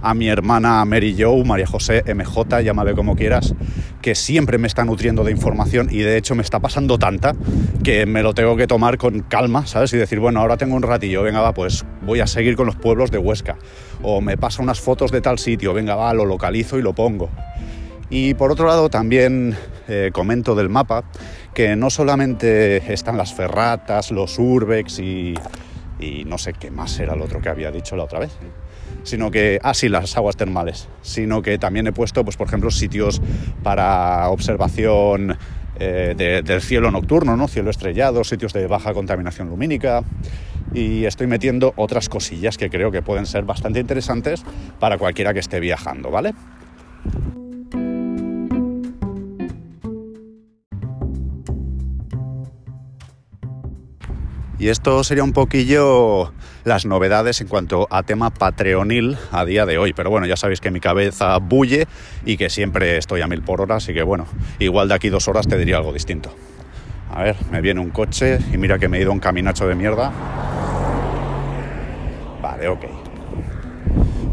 a 0.00 0.14
mi 0.14 0.28
hermana 0.28 0.82
Mary 0.86 1.14
Joe, 1.18 1.44
María 1.44 1.66
José 1.66 2.02
MJ, 2.06 2.62
llámale 2.62 2.94
como 2.94 3.16
quieras, 3.16 3.54
que 4.00 4.14
siempre 4.14 4.56
me 4.56 4.66
está 4.66 4.86
nutriendo 4.86 5.24
de 5.24 5.30
información 5.30 5.88
y 5.90 5.98
de 5.98 6.16
hecho 6.16 6.34
me 6.34 6.42
está 6.42 6.58
pasando 6.58 6.98
tanta 6.98 7.34
que 7.84 8.06
me 8.06 8.22
lo 8.22 8.32
tengo 8.32 8.56
que 8.56 8.66
tomar 8.66 8.96
con 8.96 9.20
calma, 9.20 9.66
¿sabes? 9.66 9.92
Y 9.92 9.98
decir, 9.98 10.20
bueno, 10.20 10.40
ahora 10.40 10.56
tengo 10.56 10.74
un 10.74 10.82
ratillo, 10.82 11.22
venga, 11.22 11.42
va, 11.42 11.52
pues 11.52 11.84
voy 12.00 12.20
a 12.20 12.26
seguir 12.26 12.56
con 12.56 12.64
los 12.64 12.76
pueblos 12.76 13.10
de 13.10 13.18
Huesca. 13.18 13.58
O 14.02 14.22
me 14.22 14.38
pasa 14.38 14.62
unas 14.62 14.80
fotos 14.80 15.12
de 15.12 15.20
tal 15.20 15.38
sitio, 15.38 15.74
venga, 15.74 15.96
va, 15.96 16.14
lo 16.14 16.24
localizo 16.24 16.78
y 16.78 16.82
lo 16.82 16.94
pongo. 16.94 17.28
Y 18.08 18.32
por 18.34 18.52
otro 18.52 18.66
lado 18.68 18.88
también 18.88 19.54
eh, 19.88 20.10
comento 20.12 20.54
del 20.54 20.68
mapa 20.68 21.04
que 21.54 21.76
no 21.76 21.90
solamente 21.90 22.92
están 22.92 23.16
las 23.16 23.34
ferratas, 23.34 24.10
los 24.10 24.38
urbex 24.38 24.98
y, 24.98 25.34
no 26.26 26.36
sé 26.38 26.52
qué 26.52 26.70
más 26.70 26.98
era 26.98 27.14
el 27.14 27.22
otro 27.22 27.40
que 27.40 27.48
había 27.48 27.70
dicho 27.70 27.96
la 27.96 28.04
otra 28.04 28.18
vez, 28.18 28.36
sino 29.02 29.30
que, 29.30 29.58
ah 29.62 29.72
sí, 29.72 29.88
las 29.88 30.16
aguas 30.16 30.36
termales, 30.36 30.88
sino 31.00 31.40
que 31.40 31.56
también 31.56 31.86
he 31.86 31.92
puesto, 31.92 32.24
pues 32.24 32.36
por 32.36 32.48
ejemplo, 32.48 32.70
sitios 32.70 33.22
para 33.62 34.28
observación 34.28 35.38
eh, 35.78 36.42
del 36.44 36.60
cielo 36.60 36.90
nocturno, 36.90 37.36
¿no? 37.36 37.48
cielo 37.48 37.70
estrellado, 37.70 38.24
sitios 38.24 38.52
de 38.52 38.66
baja 38.66 38.92
contaminación 38.92 39.48
lumínica 39.48 40.02
y 40.72 41.04
estoy 41.04 41.26
metiendo 41.26 41.72
otras 41.76 42.08
cosillas 42.08 42.58
que 42.58 42.70
creo 42.70 42.90
que 42.90 43.02
pueden 43.02 43.26
ser 43.26 43.44
bastante 43.44 43.80
interesantes 43.80 44.42
para 44.80 44.98
cualquiera 44.98 45.32
que 45.32 45.40
esté 45.40 45.60
viajando, 45.60 46.10
¿vale? 46.10 46.34
Y 54.58 54.68
esto 54.68 55.04
sería 55.04 55.22
un 55.22 55.32
poquillo 55.32 56.32
las 56.64 56.86
novedades 56.86 57.42
en 57.42 57.48
cuanto 57.48 57.86
a 57.90 58.02
tema 58.02 58.30
patreonil 58.30 59.18
a 59.30 59.44
día 59.44 59.66
de 59.66 59.76
hoy. 59.76 59.92
Pero 59.92 60.10
bueno, 60.10 60.26
ya 60.26 60.36
sabéis 60.36 60.60
que 60.60 60.70
mi 60.70 60.80
cabeza 60.80 61.36
bulle 61.38 61.86
y 62.24 62.38
que 62.38 62.48
siempre 62.48 62.96
estoy 62.96 63.20
a 63.20 63.26
mil 63.26 63.42
por 63.42 63.60
hora, 63.60 63.76
así 63.76 63.92
que 63.92 64.02
bueno, 64.02 64.26
igual 64.58 64.88
de 64.88 64.94
aquí 64.94 65.10
dos 65.10 65.28
horas 65.28 65.46
te 65.46 65.58
diría 65.58 65.76
algo 65.76 65.92
distinto. 65.92 66.34
A 67.12 67.22
ver, 67.22 67.36
me 67.50 67.60
viene 67.60 67.80
un 67.80 67.90
coche 67.90 68.38
y 68.52 68.56
mira 68.56 68.78
que 68.78 68.88
me 68.88 68.98
he 68.98 69.02
ido 69.02 69.12
un 69.12 69.20
caminacho 69.20 69.68
de 69.68 69.74
mierda. 69.74 70.10
Vale, 72.40 72.68
ok. 72.68 72.84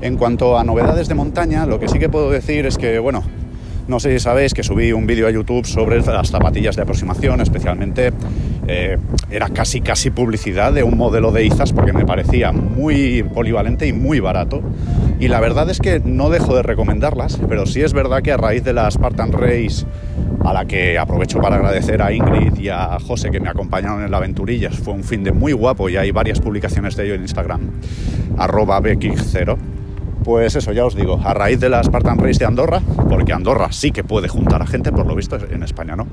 En 0.01 0.17
cuanto 0.17 0.57
a 0.57 0.63
novedades 0.63 1.07
de 1.07 1.15
montaña, 1.15 1.65
lo 1.65 1.79
que 1.79 1.87
sí 1.87 1.99
que 1.99 2.09
puedo 2.09 2.29
decir 2.29 2.65
es 2.65 2.77
que, 2.77 2.99
bueno, 2.99 3.23
no 3.87 3.99
sé 3.99 4.11
si 4.13 4.19
sabéis 4.19 4.53
que 4.53 4.63
subí 4.63 4.93
un 4.93 5.05
vídeo 5.05 5.27
a 5.27 5.31
YouTube 5.31 5.65
sobre 5.65 6.01
las 6.01 6.29
zapatillas 6.29 6.75
de 6.75 6.81
aproximación, 6.81 7.41
especialmente 7.41 8.13
eh, 8.67 8.97
era 9.29 9.49
casi 9.49 9.81
casi 9.81 10.09
publicidad 10.09 10.73
de 10.73 10.83
un 10.83 10.97
modelo 10.97 11.31
de 11.31 11.45
Izas 11.45 11.73
porque 11.73 11.93
me 11.93 12.05
parecía 12.05 12.51
muy 12.51 13.23
polivalente 13.23 13.87
y 13.87 13.93
muy 13.93 14.19
barato. 14.19 14.61
Y 15.19 15.27
la 15.27 15.39
verdad 15.39 15.69
es 15.69 15.79
que 15.79 15.99
no 15.99 16.29
dejo 16.29 16.55
de 16.55 16.63
recomendarlas, 16.63 17.39
pero 17.47 17.65
sí 17.65 17.81
es 17.81 17.93
verdad 17.93 18.21
que 18.21 18.31
a 18.31 18.37
raíz 18.37 18.63
de 18.63 18.73
la 18.73 18.89
Spartan 18.89 19.31
Race, 19.31 19.85
a 20.43 20.53
la 20.53 20.65
que 20.65 20.97
aprovecho 20.97 21.39
para 21.39 21.55
agradecer 21.55 22.01
a 22.01 22.11
Ingrid 22.11 22.57
y 22.57 22.69
a 22.69 22.97
José 22.99 23.31
que 23.31 23.39
me 23.39 23.49
acompañaron 23.49 24.03
en 24.03 24.11
la 24.11 24.17
aventurilla, 24.17 24.71
fue 24.71 24.93
un 24.93 25.03
fin 25.03 25.23
de 25.23 25.31
muy 25.31 25.53
guapo 25.53 25.89
y 25.89 25.97
hay 25.97 26.11
varias 26.11 26.39
publicaciones 26.39 26.95
de 26.95 27.05
ello 27.05 27.13
en 27.15 27.21
Instagram, 27.21 27.61
arroba 28.37 28.81
0 28.83 29.57
pues 30.23 30.55
eso, 30.55 30.71
ya 30.71 30.85
os 30.85 30.95
digo, 30.95 31.19
a 31.23 31.33
raíz 31.33 31.59
de 31.59 31.69
la 31.69 31.83
Spartan 31.83 32.17
Race 32.17 32.39
de 32.39 32.45
Andorra, 32.45 32.81
porque 33.09 33.33
Andorra 33.33 33.71
sí 33.71 33.91
que 33.91 34.05
puede 34.05 34.29
juntar 34.29 34.61
a 34.61 34.65
gente, 34.65 34.91
por 34.91 35.05
lo 35.05 35.15
visto 35.15 35.37
en 35.37 35.63
España 35.63 35.97
no, 35.97 36.07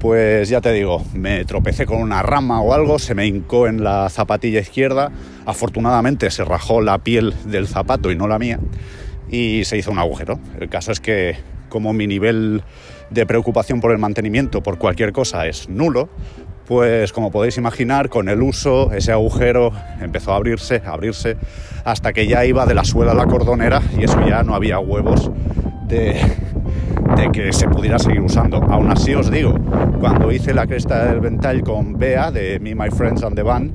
pues 0.00 0.48
ya 0.48 0.60
te 0.60 0.72
digo, 0.72 1.02
me 1.14 1.44
tropecé 1.44 1.86
con 1.86 2.00
una 2.00 2.22
rama 2.22 2.60
o 2.60 2.72
algo, 2.72 2.98
se 2.98 3.14
me 3.14 3.26
hincó 3.26 3.66
en 3.66 3.82
la 3.82 4.08
zapatilla 4.08 4.60
izquierda, 4.60 5.10
afortunadamente 5.46 6.30
se 6.30 6.44
rajó 6.44 6.80
la 6.80 6.98
piel 6.98 7.34
del 7.44 7.66
zapato 7.66 8.10
y 8.10 8.16
no 8.16 8.28
la 8.28 8.38
mía, 8.38 8.58
y 9.30 9.64
se 9.64 9.78
hizo 9.78 9.90
un 9.90 9.98
agujero. 9.98 10.38
El 10.60 10.68
caso 10.68 10.92
es 10.92 11.00
que 11.00 11.36
como 11.68 11.92
mi 11.92 12.06
nivel 12.06 12.62
de 13.10 13.26
preocupación 13.26 13.80
por 13.80 13.92
el 13.92 13.98
mantenimiento, 13.98 14.62
por 14.62 14.78
cualquier 14.78 15.12
cosa, 15.12 15.46
es 15.46 15.68
nulo, 15.68 16.08
Pues 16.66 17.12
como 17.12 17.30
podéis 17.30 17.58
imaginar, 17.58 18.08
con 18.08 18.28
el 18.28 18.42
uso 18.42 18.92
ese 18.92 19.12
agujero 19.12 19.70
empezó 20.00 20.32
a 20.32 20.36
abrirse, 20.36 20.82
a 20.84 20.94
abrirse, 20.94 21.36
hasta 21.84 22.12
que 22.12 22.26
ya 22.26 22.44
iba 22.44 22.66
de 22.66 22.74
la 22.74 22.84
suela 22.84 23.12
a 23.12 23.14
la 23.14 23.26
cordonera 23.26 23.80
y 23.96 24.02
eso 24.02 24.20
ya 24.26 24.42
no 24.42 24.52
había 24.52 24.80
huevos 24.80 25.30
de, 25.86 26.16
de 27.14 27.30
que 27.30 27.52
se 27.52 27.68
pudiera 27.68 27.98
seguir 27.98 28.20
usando. 28.20 28.56
Aún 28.56 28.90
así 28.90 29.14
os 29.14 29.30
digo, 29.30 29.54
cuando 30.00 30.32
hice 30.32 30.54
la 30.54 30.66
cresta 30.66 31.06
del 31.06 31.20
ventall 31.20 31.62
con 31.62 31.98
Bea 31.98 32.30
de 32.30 32.58
Me, 32.60 32.74
My 32.74 32.90
Friends 32.90 33.22
and 33.22 33.36
the 33.36 33.42
Band, 33.42 33.72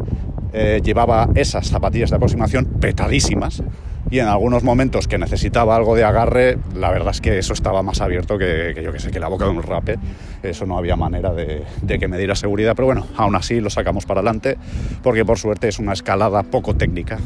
eh, 0.54 0.82
llevaba 0.84 1.30
esas 1.36 1.68
zapatillas 1.70 2.10
de 2.10 2.18
aproximación 2.18 2.66
petadísimas 2.66 3.64
y 4.10 4.20
en 4.20 4.28
algunos 4.28 4.64
momentos 4.64 5.08
que 5.08 5.18
necesitaba 5.18 5.76
algo 5.76 5.96
de 5.96 6.04
agarre, 6.04 6.58
la 6.76 6.92
verdad 6.92 7.12
es 7.12 7.22
que 7.22 7.38
eso 7.38 7.54
estaba 7.54 7.82
más 7.82 8.02
abierto 8.02 8.38
que, 8.38 8.80
yo 8.84 8.92
que 8.92 9.00
sé, 9.00 9.10
que 9.10 9.22
la 9.22 9.30
boca 9.30 9.46
de 9.46 9.52
un 9.52 9.64
rape. 9.64 9.98
Eso 10.44 10.66
no 10.66 10.78
había 10.78 10.98
manera 10.98 11.32
de, 11.34 11.64
de, 11.82 12.00
que 12.00 12.10
me 12.10 12.18
diera 12.18 12.36
seguridad, 12.36 12.74
pero 12.76 12.88
bueno, 12.88 13.08
aún 13.16 13.36
así 13.36 13.62
lo 13.62 13.70
sacamos 13.70 14.06
para 14.06 14.20
adelante 14.20 14.58
porque 15.02 15.24
por 15.24 15.38
suerte 15.38 15.70
es 15.70 15.80
una 15.80 15.94
escalada 15.94 16.44
poco 16.44 16.76
técnica. 16.76 17.20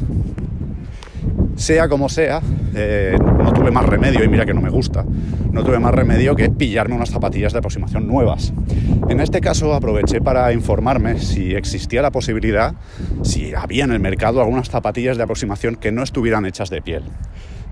Sea 1.56 1.88
como 1.88 2.08
sea, 2.08 2.42
eh, 2.74 3.16
no 3.18 3.52
tuve 3.52 3.70
más 3.70 3.86
remedio, 3.86 4.22
y 4.22 4.28
mira 4.28 4.44
que 4.44 4.52
no 4.52 4.60
me 4.60 4.68
gusta, 4.68 5.04
no 5.50 5.64
tuve 5.64 5.78
más 5.78 5.94
remedio 5.94 6.36
que 6.36 6.50
pillarme 6.50 6.94
unas 6.94 7.10
zapatillas 7.10 7.54
de 7.54 7.60
aproximación 7.60 8.06
nuevas. 8.06 8.52
En 9.08 9.20
este 9.20 9.40
caso 9.40 9.72
aproveché 9.72 10.20
para 10.20 10.52
informarme 10.52 11.18
si 11.18 11.54
existía 11.54 12.02
la 12.02 12.10
posibilidad, 12.10 12.74
si 13.22 13.54
había 13.54 13.84
en 13.84 13.92
el 13.92 14.00
mercado 14.00 14.40
algunas 14.40 14.68
zapatillas 14.68 15.16
de 15.16 15.22
aproximación 15.22 15.76
que 15.76 15.92
no 15.92 16.02
estuvieran 16.02 16.44
hechas 16.44 16.68
de 16.68 16.82
piel. 16.82 17.04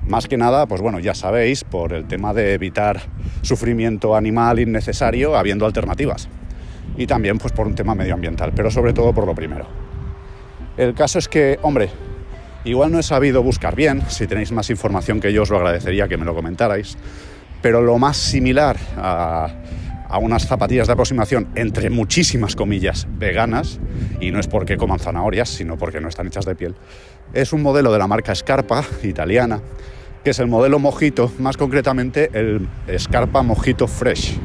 Más 0.06 0.28
que 0.28 0.36
nada, 0.36 0.66
pues 0.66 0.80
bueno, 0.80 0.98
ya 0.98 1.14
sabéis, 1.14 1.64
por 1.64 1.92
el 1.92 2.06
tema 2.06 2.32
de 2.32 2.54
evitar 2.54 3.00
sufrimiento 3.42 4.16
animal 4.16 4.60
innecesario, 4.60 5.36
habiendo 5.36 5.66
alternativas. 5.66 6.28
Y 6.96 7.06
también 7.06 7.38
pues 7.38 7.52
por 7.52 7.66
un 7.66 7.74
tema 7.74 7.94
medioambiental, 7.94 8.52
pero 8.54 8.70
sobre 8.70 8.92
todo 8.92 9.12
por 9.12 9.26
lo 9.26 9.34
primero. 9.34 9.66
El 10.76 10.94
caso 10.94 11.18
es 11.18 11.28
que, 11.28 11.58
hombre, 11.62 11.88
Igual 12.64 12.92
no 12.92 12.98
he 12.98 13.02
sabido 13.02 13.42
buscar 13.42 13.76
bien, 13.76 14.02
si 14.08 14.26
tenéis 14.26 14.50
más 14.50 14.70
información 14.70 15.20
que 15.20 15.32
yo 15.34 15.42
os 15.42 15.50
lo 15.50 15.58
agradecería 15.58 16.08
que 16.08 16.16
me 16.16 16.24
lo 16.24 16.34
comentarais, 16.34 16.96
pero 17.60 17.82
lo 17.82 17.98
más 17.98 18.16
similar 18.16 18.78
a, 18.96 19.50
unas 20.20 20.46
zapatillas 20.46 20.86
de 20.86 20.92
aproximación, 20.92 21.48
entre 21.56 21.90
muchísimas 21.90 22.56
comillas, 22.56 23.06
veganas, 23.18 23.80
y 24.20 24.30
no 24.30 24.38
es 24.38 24.46
porque 24.46 24.76
coman 24.76 24.98
zanahorias, 24.98 25.48
sino 25.48 25.76
porque 25.76 26.00
no 26.00 26.08
están 26.08 26.28
hechas 26.28 26.46
de 26.46 26.54
piel, 26.54 26.74
es 27.34 27.52
un 27.52 27.62
modelo 27.62 27.92
de 27.92 27.98
la 27.98 28.06
marca 28.06 28.34
Scarpa, 28.34 28.82
italiana, 29.02 29.60
que 30.22 30.30
es 30.30 30.38
el 30.38 30.46
modelo 30.46 30.78
Mojito, 30.78 31.32
más 31.38 31.58
concretamente 31.58 32.30
el 32.32 32.66
Scarpa 32.98 33.42
Mojito 33.42 33.88
Fresh, 33.88 34.38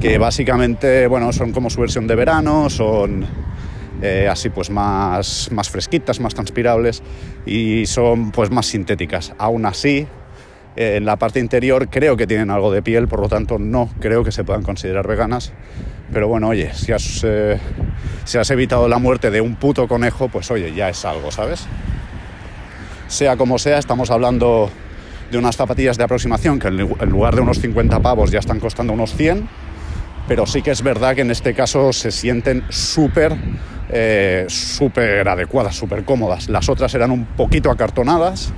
que 0.00 0.18
básicamente, 0.18 1.06
bueno, 1.06 1.32
son 1.32 1.52
como 1.52 1.70
su 1.70 1.80
versión 1.80 2.06
de 2.06 2.14
verano, 2.14 2.68
son 2.68 3.24
eh, 4.02 4.28
así 4.30 4.50
pues 4.50 4.70
más, 4.70 5.50
más 5.52 5.70
fresquitas, 5.70 6.20
más 6.20 6.34
transpirables 6.34 7.02
y 7.46 7.86
son 7.86 8.32
pues 8.32 8.50
más 8.50 8.66
sintéticas. 8.66 9.32
Aún 9.38 9.66
así, 9.66 10.06
eh, 10.76 10.96
en 10.96 11.04
la 11.04 11.16
parte 11.16 11.40
interior 11.40 11.88
creo 11.88 12.16
que 12.16 12.26
tienen 12.26 12.50
algo 12.50 12.72
de 12.72 12.82
piel, 12.82 13.08
por 13.08 13.20
lo 13.20 13.28
tanto 13.28 13.58
no 13.58 13.88
creo 14.00 14.24
que 14.24 14.32
se 14.32 14.44
puedan 14.44 14.62
considerar 14.62 15.06
veganas. 15.06 15.52
Pero 16.12 16.28
bueno, 16.28 16.48
oye, 16.48 16.72
si 16.74 16.92
has, 16.92 17.22
eh, 17.24 17.58
si 18.24 18.38
has 18.38 18.50
evitado 18.50 18.88
la 18.88 18.98
muerte 18.98 19.30
de 19.30 19.40
un 19.40 19.56
puto 19.56 19.88
conejo, 19.88 20.28
pues 20.28 20.50
oye, 20.50 20.74
ya 20.74 20.88
es 20.88 21.04
algo, 21.04 21.30
¿sabes? 21.30 21.66
Sea 23.08 23.36
como 23.36 23.58
sea, 23.58 23.78
estamos 23.78 24.10
hablando 24.10 24.70
de 25.30 25.38
unas 25.38 25.56
zapatillas 25.56 25.96
de 25.96 26.04
aproximación 26.04 26.58
que 26.58 26.68
en 26.68 27.10
lugar 27.10 27.34
de 27.34 27.40
unos 27.40 27.58
50 27.58 28.00
pavos 28.00 28.30
ya 28.30 28.38
están 28.38 28.60
costando 28.60 28.92
unos 28.92 29.14
100, 29.14 29.48
pero 30.28 30.46
sí 30.46 30.62
que 30.62 30.70
es 30.70 30.82
verdad 30.82 31.14
que 31.14 31.22
en 31.22 31.30
este 31.30 31.54
caso 31.54 31.92
se 31.92 32.10
sienten 32.10 32.64
súper 32.68 33.36
eh, 33.96 34.46
súper 34.48 35.28
adecuadas, 35.28 35.76
súper 35.76 36.04
cómodas. 36.04 36.48
Las 36.48 36.68
otras 36.68 36.92
eran 36.96 37.12
un 37.12 37.26
poquito 37.26 37.70
acartonadas. 37.70 38.52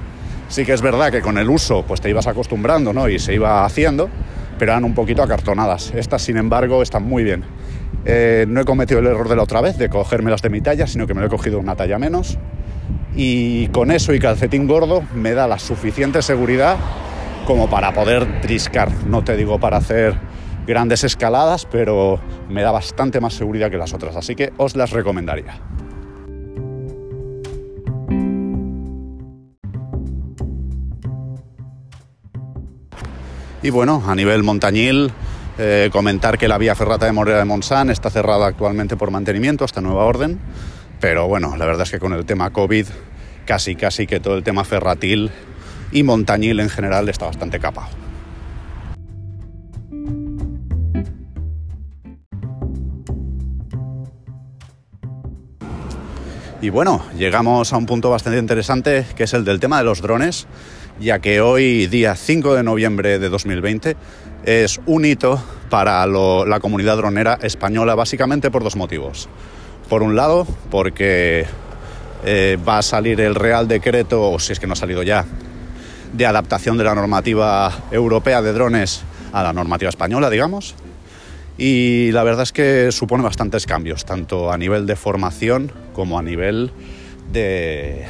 Sí 0.49 0.65
que 0.65 0.73
es 0.73 0.81
verdad 0.81 1.13
que 1.13 1.21
con 1.21 1.37
el 1.37 1.51
uso 1.51 1.85
pues 1.87 2.01
te 2.01 2.09
ibas 2.09 2.27
acostumbrando 2.27 2.95
¿no? 2.95 3.07
y 3.07 3.19
se 3.19 3.35
iba 3.35 3.67
haciendo, 3.67 4.09
pero 4.59 4.73
eran 4.73 4.85
un 4.85 4.95
poquito 4.95 5.23
acartonadas. 5.23 5.93
Estas, 5.95 6.23
sin 6.23 6.39
embargo, 6.39 6.83
están 6.83 7.03
muy 7.03 7.23
bien. 7.23 7.45
Eh, 8.07 8.47
no 8.49 8.63
he 8.63 8.65
cometido 8.65 9.01
el 9.01 9.07
error 9.07 9.29
de 9.29 9.37
la 9.37 9.43
otra 9.43 9.61
vez 9.61 9.77
de 9.77 9.91
cogérmelas 9.91 10.41
de 10.41 10.49
mi 10.49 10.63
talla, 10.63 10.87
sino 10.87 11.07
que 11.07 11.13
me 11.13 11.21
lo 11.21 11.27
he 11.27 11.31
cogido 11.31 11.59
una 11.59 11.77
talla 11.77 11.99
menos. 11.99 12.39
Y 13.15 13.67
con 13.69 13.91
eso 13.91 14.15
y 14.15 14.19
calcetín 14.19 14.67
gordo 14.67 15.03
me 15.15 15.35
da 15.35 15.47
la 15.47 15.59
suficiente 15.59 16.23
seguridad 16.23 16.79
como 17.47 17.69
para 17.69 17.93
poder 17.93 18.41
triscar. 18.41 18.91
No 19.07 19.23
te 19.23 19.37
digo 19.37 19.61
para 19.61 19.77
hacer 19.77 20.15
grandes 20.67 21.05
escaladas, 21.05 21.67
pero 21.67 22.21
me 22.49 22.63
da 22.63 22.73
bastante 22.73 23.21
más 23.21 23.35
seguridad 23.35 23.71
que 23.71 23.79
las 23.79 23.95
otras, 23.95 24.17
así 24.17 24.35
que 24.35 24.53
os 24.57 24.77
las 24.77 24.91
recomendaría. 24.91 25.61
Y 33.63 33.71
bueno, 33.71 34.03
a 34.07 34.15
nivel 34.15 34.45
montañil, 34.45 35.11
eh, 35.59 35.89
comentar 35.91 36.39
que 36.39 36.47
la 36.47 36.59
vía 36.59 36.75
ferrata 36.75 37.07
de 37.07 37.13
Morera 37.13 37.39
de 37.39 37.45
Montsant 37.45 37.91
está 37.91 38.11
cerrada 38.11 38.47
actualmente 38.47 38.97
por 38.97 39.11
mantenimiento 39.11 39.65
hasta 39.65 39.81
nueva 39.81 40.05
orden, 40.05 40.39
pero 41.01 41.27
bueno, 41.27 41.57
la 41.57 41.67
verdad 41.67 41.83
es 41.83 41.91
que 41.91 41.99
con 41.99 42.13
el 42.13 42.25
tema 42.27 42.51
COVID, 42.51 42.87
casi 43.45 43.75
casi 43.75 44.07
que 44.07 44.21
todo 44.21 44.37
el 44.37 44.45
tema 44.45 44.65
ferratil 44.65 45.31
y 45.91 46.03
montañil 46.03 46.61
en 46.61 46.69
general 46.69 47.09
está 47.09 47.27
bastante 47.27 47.59
capado. 47.59 48.06
Y 56.63 56.71
bueno, 56.71 57.03
llegamos 57.19 57.75
a 57.75 57.77
un 57.77 57.85
punto 57.85 58.09
bastante 58.09 58.39
interesante 58.39 59.05
que 59.15 59.25
es 59.25 59.35
el 59.35 59.45
del 59.45 59.61
tema 59.61 59.77
de 59.79 59.85
los 59.85 60.01
drones, 60.01 60.47
ya 60.99 61.19
que 61.19 61.43
hoy, 61.43 61.87
día 61.87 62.15
5 62.17 62.55
de 62.55 62.63
noviembre 62.63 63.19
de 63.19 63.29
2020, 63.29 63.95
es 64.47 64.81
un 64.87 65.05
hito 65.05 65.43
para 65.69 66.07
la 66.07 66.61
comunidad 66.61 66.97
dronera 66.97 67.39
española, 67.43 67.95
básicamente 67.95 68.51
por 68.51 68.65
dos 68.65 68.75
motivos. 68.75 69.29
Por 69.91 70.03
un 70.03 70.17
lado, 70.17 70.47
porque 70.71 71.45
eh, 72.25 72.59
va 72.67 72.79
a 72.79 72.83
salir 72.83 73.21
el 73.21 73.35
Real 73.35 73.69
Decreto, 73.69 74.31
o 74.31 74.39
si 74.39 74.55
es 74.55 74.59
que 74.59 74.67
no 74.67 74.73
ha 74.73 74.77
salido 74.77 75.03
ya, 75.03 75.27
de 76.15 76.25
adaptación 76.25 76.79
de 76.79 76.85
la 76.85 76.95
normativa 76.95 77.71
europea 77.91 78.41
de 78.41 78.55
drones 78.55 79.03
a 79.35 79.43
la 79.43 79.53
normativa 79.53 79.91
española, 79.91 80.31
digamos. 80.31 80.75
Y 81.59 82.11
la 82.13 82.23
verdad 82.23 82.43
es 82.43 82.53
que 82.53 82.93
supone 82.93 83.23
bastantes 83.23 83.67
cambios, 83.67 84.05
tanto 84.05 84.53
a 84.53 84.59
nivel 84.59 84.87
de 84.87 84.97
formación 84.97 85.73
como 85.95 86.19
a 86.19 86.23
nivel 86.23 86.71
de, 87.33 88.07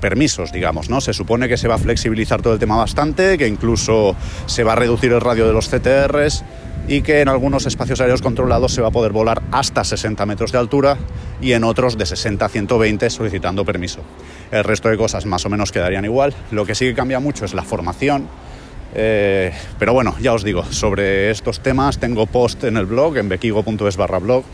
permisos, 0.00 0.52
digamos, 0.52 0.88
¿no? 0.88 1.00
Se 1.00 1.12
supone 1.12 1.48
que 1.48 1.56
se 1.56 1.66
va 1.66 1.74
a 1.74 1.78
flexibilizar 1.78 2.40
todo 2.40 2.52
el 2.52 2.58
tema 2.58 2.76
bastante, 2.76 3.36
que 3.36 3.48
incluso 3.48 4.14
se 4.46 4.62
va 4.62 4.74
a 4.74 4.76
reducir 4.76 5.12
el 5.12 5.20
radio 5.20 5.46
de 5.46 5.52
los 5.52 5.68
CTRs 5.68 6.44
y 6.86 7.02
que 7.02 7.20
en 7.20 7.28
algunos 7.28 7.66
espacios 7.66 8.00
aéreos 8.00 8.22
controlados 8.22 8.72
se 8.72 8.80
va 8.80 8.88
a 8.88 8.90
poder 8.92 9.12
volar 9.12 9.42
hasta 9.50 9.84
60 9.84 10.24
metros 10.24 10.52
de 10.52 10.58
altura 10.58 10.96
y 11.40 11.52
en 11.52 11.64
otros 11.64 11.98
de 11.98 12.06
60 12.06 12.44
a 12.44 12.48
120 12.48 13.10
solicitando 13.10 13.64
permiso. 13.64 14.00
El 14.50 14.64
resto 14.64 14.88
de 14.88 14.96
cosas 14.96 15.26
más 15.26 15.44
o 15.44 15.50
menos 15.50 15.72
quedarían 15.72 16.04
igual. 16.04 16.34
Lo 16.50 16.64
que 16.64 16.74
sí 16.74 16.86
que 16.86 16.94
cambia 16.94 17.20
mucho 17.20 17.44
es 17.44 17.52
la 17.52 17.62
formación 17.62 18.28
eh, 18.94 19.52
pero 19.78 19.92
bueno, 19.92 20.14
ya 20.20 20.32
os 20.32 20.44
digo, 20.44 20.64
sobre 20.64 21.30
estos 21.30 21.60
temas 21.60 21.98
tengo 21.98 22.26
post 22.26 22.64
en 22.64 22.76
el 22.76 22.86
blog, 22.86 23.16
en 23.16 23.28
bequigo.es 23.28 23.96
barra 23.96 24.18
blog, 24.18 24.44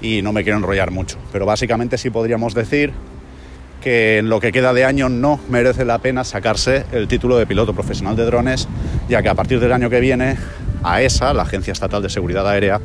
y 0.00 0.22
no 0.22 0.32
me 0.32 0.42
quiero 0.42 0.58
enrollar 0.58 0.90
mucho. 0.90 1.18
Pero 1.32 1.46
básicamente 1.46 1.98
sí 1.98 2.10
podríamos 2.10 2.54
decir 2.54 2.92
que 3.82 4.18
en 4.18 4.30
lo 4.30 4.40
que 4.40 4.50
queda 4.50 4.72
de 4.72 4.84
año 4.84 5.08
no 5.10 5.38
merece 5.50 5.84
la 5.84 5.98
pena 5.98 6.24
sacarse 6.24 6.86
el 6.92 7.06
título 7.06 7.36
de 7.36 7.46
piloto 7.46 7.74
profesional 7.74 8.16
de 8.16 8.24
drones, 8.24 8.66
ya 9.08 9.22
que 9.22 9.28
a 9.28 9.34
partir 9.34 9.60
del 9.60 9.72
año 9.72 9.90
que 9.90 10.00
viene, 10.00 10.36
AESA, 10.82 11.34
la 11.34 11.42
Agencia 11.42 11.72
Estatal 11.72 12.02
de 12.02 12.08
Seguridad 12.08 12.48
Aérea, 12.48 12.80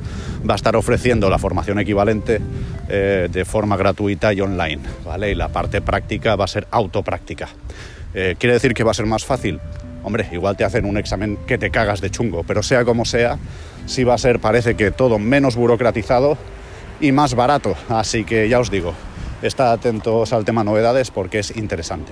va 0.47 0.53
a 0.53 0.55
estar 0.55 0.75
ofreciendo 0.75 1.29
la 1.29 1.37
formación 1.37 1.79
equivalente 1.79 2.41
eh, 2.89 3.29
de 3.31 3.45
forma 3.45 3.77
gratuita 3.77 4.33
y 4.33 4.41
online, 4.41 4.81
¿vale? 5.05 5.31
Y 5.31 5.35
la 5.35 5.47
parte 5.47 5.81
práctica 5.81 6.35
va 6.35 6.45
a 6.45 6.47
ser 6.47 6.67
autopráctica. 6.71 7.47
Eh, 8.13 8.35
¿Quiere 8.37 8.53
decir 8.53 8.73
que 8.73 8.83
va 8.83 8.91
a 8.91 8.95
ser 8.95 9.05
más 9.05 9.23
fácil? 9.23 9.59
Hombre, 10.03 10.27
igual 10.31 10.55
te 10.55 10.63
hacen 10.63 10.85
un 10.85 10.97
examen 10.97 11.37
que 11.45 11.57
te 11.57 11.71
cagas 11.71 12.01
de 12.01 12.09
chungo, 12.09 12.43
pero 12.43 12.63
sea 12.63 12.85
como 12.85 13.05
sea, 13.05 13.37
sí 13.85 14.03
va 14.03 14.13
a 14.13 14.17
ser, 14.17 14.39
parece 14.39 14.75
que 14.75 14.91
todo 14.91 15.19
menos 15.19 15.55
burocratizado 15.55 16.37
y 17.01 17.11
más 17.11 17.35
barato. 17.35 17.75
Así 17.89 18.23
que 18.23 18.47
ya 18.47 18.59
os 18.59 18.71
digo, 18.71 18.93
estad 19.41 19.71
atentos 19.71 20.33
al 20.33 20.45
tema 20.45 20.63
novedades 20.63 21.11
porque 21.11 21.39
es 21.39 21.55
interesante. 21.55 22.11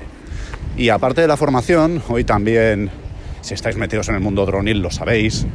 Y 0.75 0.89
aparte 0.89 1.22
de 1.22 1.27
la 1.27 1.38
formación, 1.38 2.01
hoy 2.08 2.24
también, 2.24 2.91
si 3.41 3.53
estáis 3.53 3.77
metidos 3.77 4.10
en 4.10 4.15
el 4.15 4.22
mundo 4.22 4.46
dronil, 4.46 4.79
lo 4.79 4.91
sabéis, 4.91 5.48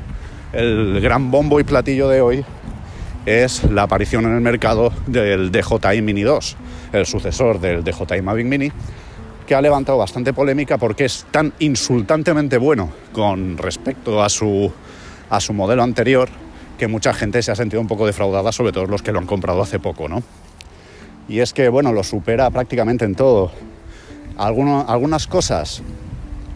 el 0.53 1.01
gran 1.01 1.31
bombo 1.31 1.61
y 1.61 1.65
platillo 1.65 2.09
de 2.09 2.21
hoy 2.21 2.45
es 3.25 3.63
la 3.71 3.85
aparición 3.85 4.25
en 4.25 4.35
el 4.35 4.41
mercado 4.41 4.93
del 5.07 5.53
DJI 5.53 6.03
Mini 6.03 6.23
2, 6.23 6.57
el 6.93 7.07
sucesor 7.07 7.61
del 7.61 7.85
DJI 7.85 8.21
Mavic 8.21 8.47
Mini, 8.47 8.73
que 9.47 9.55
ha 9.55 9.61
levantado 9.61 9.99
bastante 9.99 10.33
polémica 10.33 10.79
porque 10.79 11.05
es 11.05 11.27
tan 11.31 11.53
insultantemente 11.59 12.59
bueno 12.59 12.91
con 13.13 13.59
respecto 13.59 14.23
a 14.23 14.29
su, 14.29 14.73
a 15.31 15.41
su 15.41 15.53
modelo 15.53 15.83
anterior 15.83 16.29
que 16.79 16.89
mucha 16.89 17.13
gente 17.13 17.43
se 17.43 17.53
ha 17.53 17.55
sentido 17.55 17.81
un 17.81 17.87
poco 17.87 18.07
defraudada, 18.07 18.51
sobre 18.51 18.73
todo 18.73 18.87
los 18.87 19.03
que 19.03 19.13
lo 19.13 19.19
han 19.21 19.27
comprado 19.27 19.63
hace 19.63 19.79
poco, 19.79 20.09
¿no? 20.09 20.23
Y 21.29 21.39
es 21.39 21.53
que, 21.53 21.69
bueno, 21.69 21.93
lo 21.93 22.03
supera 22.03 22.51
prácticamente 22.51 23.05
en 23.05 23.15
todo. 23.15 23.53
algunas 24.37 25.27
cosas, 25.29 25.83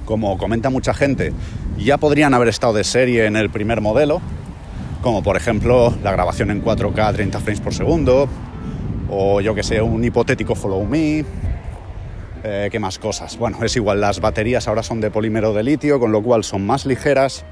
como 0.04 0.36
comenta 0.36 0.70
mucha 0.70 0.94
gente, 0.94 1.32
ya 1.78 1.98
podrían 1.98 2.34
haber 2.34 2.48
estado 2.48 2.72
de 2.72 2.84
serie 2.84 3.26
en 3.26 3.36
el 3.36 3.50
primer 3.50 3.80
modelo, 3.80 4.20
como 5.00 5.22
por 5.22 5.36
ejemplo 5.36 5.94
la 6.02 6.10
grabación 6.10 6.50
en 6.50 6.64
4K 6.64 7.14
30 7.14 7.38
frames 7.38 7.60
por 7.60 7.74
segundo, 7.74 8.28
o 9.08 9.40
yo 9.40 9.54
que 9.54 9.62
sé, 9.62 9.80
un 9.80 10.02
hipotético 10.02 10.54
follow 10.54 10.84
me. 10.84 11.24
Eh, 12.48 12.68
¿Qué 12.70 12.78
más 12.78 13.00
cosas? 13.00 13.36
Bueno, 13.38 13.58
es 13.64 13.74
igual, 13.74 14.00
las 14.00 14.20
baterías 14.20 14.68
ahora 14.68 14.84
son 14.84 15.00
de 15.00 15.10
polímero 15.10 15.52
de 15.52 15.64
litio, 15.64 15.98
con 15.98 16.12
lo 16.12 16.22
cual 16.22 16.44
son 16.44 16.64
más 16.64 16.86
ligeras, 16.86 17.44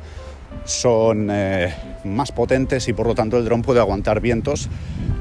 son 0.64 1.30
eh, 1.32 1.74
más 2.04 2.30
potentes 2.30 2.86
y 2.86 2.92
por 2.92 3.08
lo 3.08 3.14
tanto 3.16 3.36
el 3.36 3.44
dron 3.44 3.62
puede 3.62 3.80
aguantar 3.80 4.20
vientos 4.20 4.68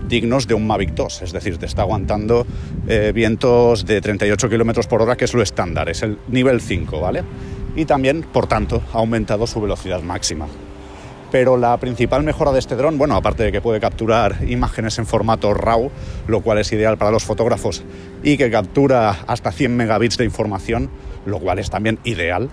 dignos 0.07 0.45
de 0.45 0.53
un 0.53 0.67
Mavic 0.67 0.91
2, 0.93 1.23
es 1.23 1.31
decir, 1.31 1.57
te 1.57 1.65
está 1.65 1.81
aguantando 1.81 2.45
eh, 2.87 3.11
vientos 3.15 3.83
de 3.87 3.99
38 3.99 4.47
km 4.47 4.85
por 4.85 5.01
hora, 5.01 5.15
que 5.15 5.25
es 5.25 5.33
lo 5.33 5.41
estándar, 5.41 5.89
es 5.89 6.03
el 6.03 6.19
nivel 6.27 6.61
5, 6.61 6.99
¿vale? 6.99 7.23
Y 7.75 7.85
también, 7.85 8.21
por 8.21 8.45
tanto, 8.45 8.83
ha 8.93 8.99
aumentado 8.99 9.47
su 9.47 9.59
velocidad 9.59 10.03
máxima. 10.03 10.45
Pero 11.33 11.57
la 11.57 11.75
principal 11.77 12.21
mejora 12.21 12.51
de 12.51 12.59
este 12.59 12.75
dron, 12.75 12.99
bueno, 12.99 13.15
aparte 13.15 13.41
de 13.41 13.51
que 13.51 13.59
puede 13.59 13.79
capturar 13.79 14.47
imágenes 14.47 14.99
en 14.99 15.07
formato 15.07 15.51
RAW, 15.55 15.89
lo 16.27 16.41
cual 16.41 16.59
es 16.59 16.71
ideal 16.71 16.99
para 16.99 17.09
los 17.09 17.23
fotógrafos, 17.23 17.83
y 18.21 18.37
que 18.37 18.51
captura 18.51 19.17
hasta 19.25 19.51
100 19.51 19.75
megabits 19.75 20.17
de 20.17 20.25
información, 20.25 20.91
lo 21.25 21.39
cual 21.39 21.57
es 21.57 21.71
también 21.71 21.97
ideal. 22.03 22.51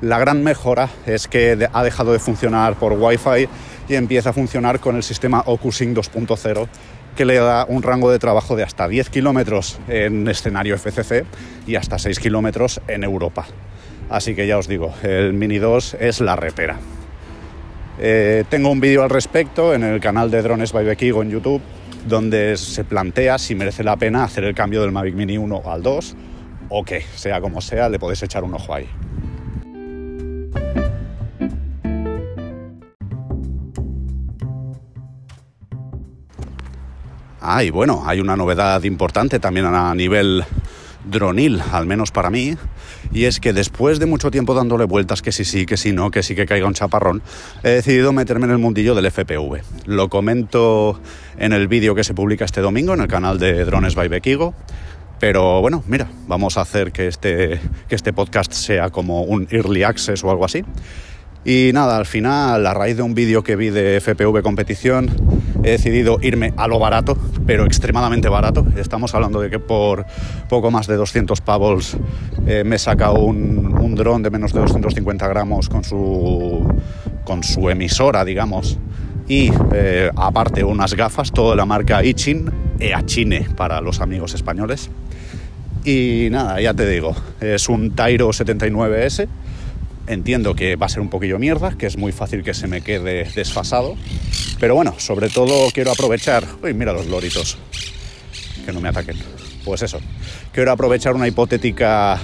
La 0.00 0.18
gran 0.18 0.42
mejora 0.42 0.88
es 1.04 1.28
que 1.28 1.68
ha 1.70 1.84
dejado 1.84 2.14
de 2.14 2.18
funcionar 2.18 2.76
por 2.76 2.94
Wi-Fi 2.94 3.46
y 3.90 3.94
empieza 3.94 4.30
a 4.30 4.32
funcionar 4.32 4.80
con 4.80 4.96
el 4.96 5.02
sistema 5.02 5.42
OcuSync 5.44 5.94
2.0 5.94 6.66
que 7.14 7.26
le 7.26 7.34
da 7.34 7.66
un 7.68 7.82
rango 7.82 8.10
de 8.10 8.18
trabajo 8.18 8.56
de 8.56 8.62
hasta 8.62 8.88
10 8.88 9.10
kilómetros 9.10 9.78
en 9.86 10.26
escenario 10.28 10.78
FCC 10.78 11.26
y 11.66 11.74
hasta 11.74 11.98
6 11.98 12.20
kilómetros 12.20 12.80
en 12.88 13.04
Europa. 13.04 13.44
Así 14.08 14.34
que 14.34 14.46
ya 14.46 14.56
os 14.56 14.66
digo, 14.66 14.94
el 15.02 15.34
Mini 15.34 15.58
2 15.58 15.98
es 16.00 16.22
la 16.22 16.36
repera. 16.36 16.78
Eh, 18.02 18.44
tengo 18.48 18.70
un 18.70 18.80
vídeo 18.80 19.02
al 19.02 19.10
respecto 19.10 19.74
en 19.74 19.82
el 19.82 20.00
canal 20.00 20.30
de 20.30 20.40
Drones 20.40 20.72
by 20.72 20.86
Bekigo 20.86 21.20
en 21.20 21.28
YouTube, 21.28 21.60
donde 22.08 22.56
se 22.56 22.82
plantea 22.82 23.36
si 23.36 23.54
merece 23.54 23.84
la 23.84 23.98
pena 23.98 24.24
hacer 24.24 24.44
el 24.44 24.54
cambio 24.54 24.80
del 24.80 24.90
Mavic 24.90 25.14
Mini 25.14 25.36
1 25.36 25.62
al 25.66 25.82
2 25.82 26.16
o 26.70 26.82
que, 26.82 27.02
sea 27.02 27.42
como 27.42 27.60
sea, 27.60 27.90
le 27.90 27.98
podéis 27.98 28.22
echar 28.22 28.42
un 28.42 28.54
ojo 28.54 28.72
ahí. 28.72 28.88
Ah, 37.42 37.62
y 37.62 37.68
bueno, 37.68 38.02
hay 38.06 38.20
una 38.20 38.34
novedad 38.34 38.82
importante 38.84 39.38
también 39.38 39.66
a 39.66 39.94
nivel 39.94 40.42
dronil, 41.04 41.62
al 41.72 41.86
menos 41.86 42.10
para 42.10 42.30
mí, 42.30 42.56
y 43.12 43.24
es 43.24 43.40
que 43.40 43.52
después 43.52 43.98
de 43.98 44.06
mucho 44.06 44.30
tiempo 44.30 44.54
dándole 44.54 44.84
vueltas 44.84 45.22
que 45.22 45.32
sí, 45.32 45.44
sí, 45.44 45.66
que 45.66 45.76
sí, 45.76 45.92
no, 45.92 46.10
que 46.10 46.22
sí 46.22 46.34
que 46.34 46.46
caiga 46.46 46.66
un 46.66 46.74
chaparrón, 46.74 47.22
he 47.62 47.70
decidido 47.70 48.12
meterme 48.12 48.46
en 48.46 48.52
el 48.52 48.58
mundillo 48.58 48.94
del 48.94 49.10
FPV. 49.10 49.62
Lo 49.86 50.08
comento 50.08 51.00
en 51.38 51.52
el 51.52 51.68
vídeo 51.68 51.94
que 51.94 52.04
se 52.04 52.14
publica 52.14 52.44
este 52.44 52.60
domingo 52.60 52.94
en 52.94 53.00
el 53.00 53.08
canal 53.08 53.38
de 53.38 53.64
Drones 53.64 53.94
by 53.94 54.08
Bekigo. 54.08 54.54
Pero 55.18 55.60
bueno, 55.60 55.84
mira, 55.86 56.08
vamos 56.26 56.56
a 56.56 56.62
hacer 56.62 56.92
que 56.92 57.06
este, 57.06 57.60
que 57.88 57.94
este 57.94 58.14
podcast 58.14 58.52
sea 58.52 58.88
como 58.88 59.22
un 59.22 59.46
early 59.50 59.82
access 59.82 60.24
o 60.24 60.30
algo 60.30 60.46
así. 60.46 60.64
Y 61.44 61.70
nada, 61.72 61.96
al 61.96 62.04
final, 62.04 62.66
a 62.66 62.74
raíz 62.74 62.98
de 62.98 63.02
un 63.02 63.14
vídeo 63.14 63.42
que 63.42 63.56
vi 63.56 63.70
de 63.70 63.98
FPV 63.98 64.42
competición, 64.42 65.10
he 65.62 65.70
decidido 65.70 66.18
irme 66.20 66.52
a 66.58 66.68
lo 66.68 66.78
barato, 66.78 67.16
pero 67.46 67.64
extremadamente 67.64 68.28
barato. 68.28 68.66
Estamos 68.76 69.14
hablando 69.14 69.40
de 69.40 69.48
que 69.48 69.58
por 69.58 70.04
poco 70.50 70.70
más 70.70 70.86
de 70.86 70.96
200 70.96 71.40
pavos 71.40 71.96
eh, 72.46 72.62
me 72.64 72.76
he 72.76 72.78
sacado 72.78 73.20
un, 73.20 73.74
un 73.78 73.94
dron 73.94 74.22
de 74.22 74.30
menos 74.30 74.52
de 74.52 74.60
250 74.60 75.26
gramos 75.28 75.70
con 75.70 75.82
su, 75.82 76.62
con 77.24 77.42
su 77.42 77.70
emisora, 77.70 78.22
digamos, 78.22 78.78
y 79.26 79.50
eh, 79.72 80.10
aparte 80.16 80.62
unas 80.62 80.92
gafas, 80.92 81.32
toda 81.32 81.56
la 81.56 81.64
marca 81.64 82.04
Ichin, 82.04 82.50
Eachine 82.78 83.46
para 83.56 83.80
los 83.80 84.00
amigos 84.00 84.34
españoles. 84.34 84.90
Y 85.86 86.28
nada, 86.30 86.60
ya 86.60 86.74
te 86.74 86.86
digo, 86.86 87.16
es 87.40 87.70
un 87.70 87.92
Tyro 87.92 88.28
79S 88.28 89.26
Entiendo 90.10 90.56
que 90.56 90.74
va 90.74 90.86
a 90.86 90.88
ser 90.88 91.02
un 91.02 91.08
poquillo 91.08 91.38
mierda, 91.38 91.76
que 91.78 91.86
es 91.86 91.96
muy 91.96 92.10
fácil 92.10 92.42
que 92.42 92.52
se 92.52 92.66
me 92.66 92.80
quede 92.80 93.30
desfasado. 93.32 93.94
Pero 94.58 94.74
bueno, 94.74 94.96
sobre 94.98 95.28
todo 95.28 95.70
quiero 95.72 95.92
aprovechar... 95.92 96.44
Uy, 96.64 96.74
mira 96.74 96.92
los 96.92 97.06
loritos. 97.06 97.58
Que 98.66 98.72
no 98.72 98.80
me 98.80 98.88
ataquen. 98.88 99.16
Pues 99.64 99.82
eso. 99.82 100.00
Quiero 100.50 100.72
aprovechar 100.72 101.14
una 101.14 101.28
hipotética 101.28 102.18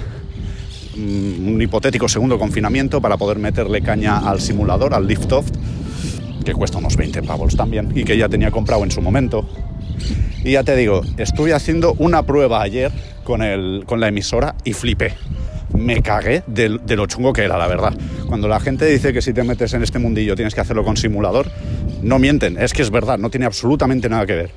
mm, 0.97 1.49
un 1.49 1.63
hipotético 1.63 2.09
segundo 2.09 2.41
confinamiento 2.41 3.01
para 3.01 3.17
poder 3.17 3.39
meterle 3.39 3.81
caña 3.83 4.19
al 4.19 4.41
simulador, 4.41 4.93
al 4.93 5.07
Liftoff, 5.07 5.47
que 6.45 6.55
cuesta 6.55 6.79
unos 6.79 6.97
20 6.97 7.23
pavos 7.23 7.55
también 7.55 7.93
y 7.95 8.03
que 8.03 8.19
ya 8.19 8.29
tenía 8.29 8.51
comprado 8.51 8.83
en 8.83 8.91
su 8.91 9.01
momento. 9.01 9.49
Y 10.43 10.51
ya 10.51 10.65
te 10.65 10.75
digo, 10.75 11.03
estuve 11.19 11.55
haciendo 11.55 11.95
una 11.99 12.25
prueba 12.25 12.63
ayer 12.63 12.91
con, 13.23 13.43
el, 13.43 13.85
con 13.87 14.01
la 14.01 14.09
emisora 14.09 14.57
y 14.65 14.73
flipé 14.73 15.15
me 15.75 16.03
cagué 16.03 16.43
de, 16.47 16.69
lo 16.69 17.07
chungo 17.07 17.33
que 17.33 17.45
era, 17.45 17.59
la 17.59 17.67
verdad. 17.67 17.95
Cuando 18.27 18.49
la 18.49 18.61
gente 18.61 18.87
dice 18.87 19.13
que 19.13 19.23
si 19.23 19.33
te 19.33 19.43
metes 19.43 19.75
en 19.75 19.83
este 19.83 19.99
mundillo 19.99 20.35
tienes 20.35 20.55
que 20.55 20.61
hacerlo 20.61 20.85
con 20.85 20.97
simulador, 20.97 21.51
no 22.03 22.19
mienten, 22.19 22.57
es 22.59 22.73
que 22.73 22.83
es 22.83 22.91
verdad, 22.91 23.19
no 23.19 23.31
tiene 23.31 23.47
absolutamente 23.47 24.09
nada 24.09 24.27
que 24.27 24.35
ver. 24.35 24.51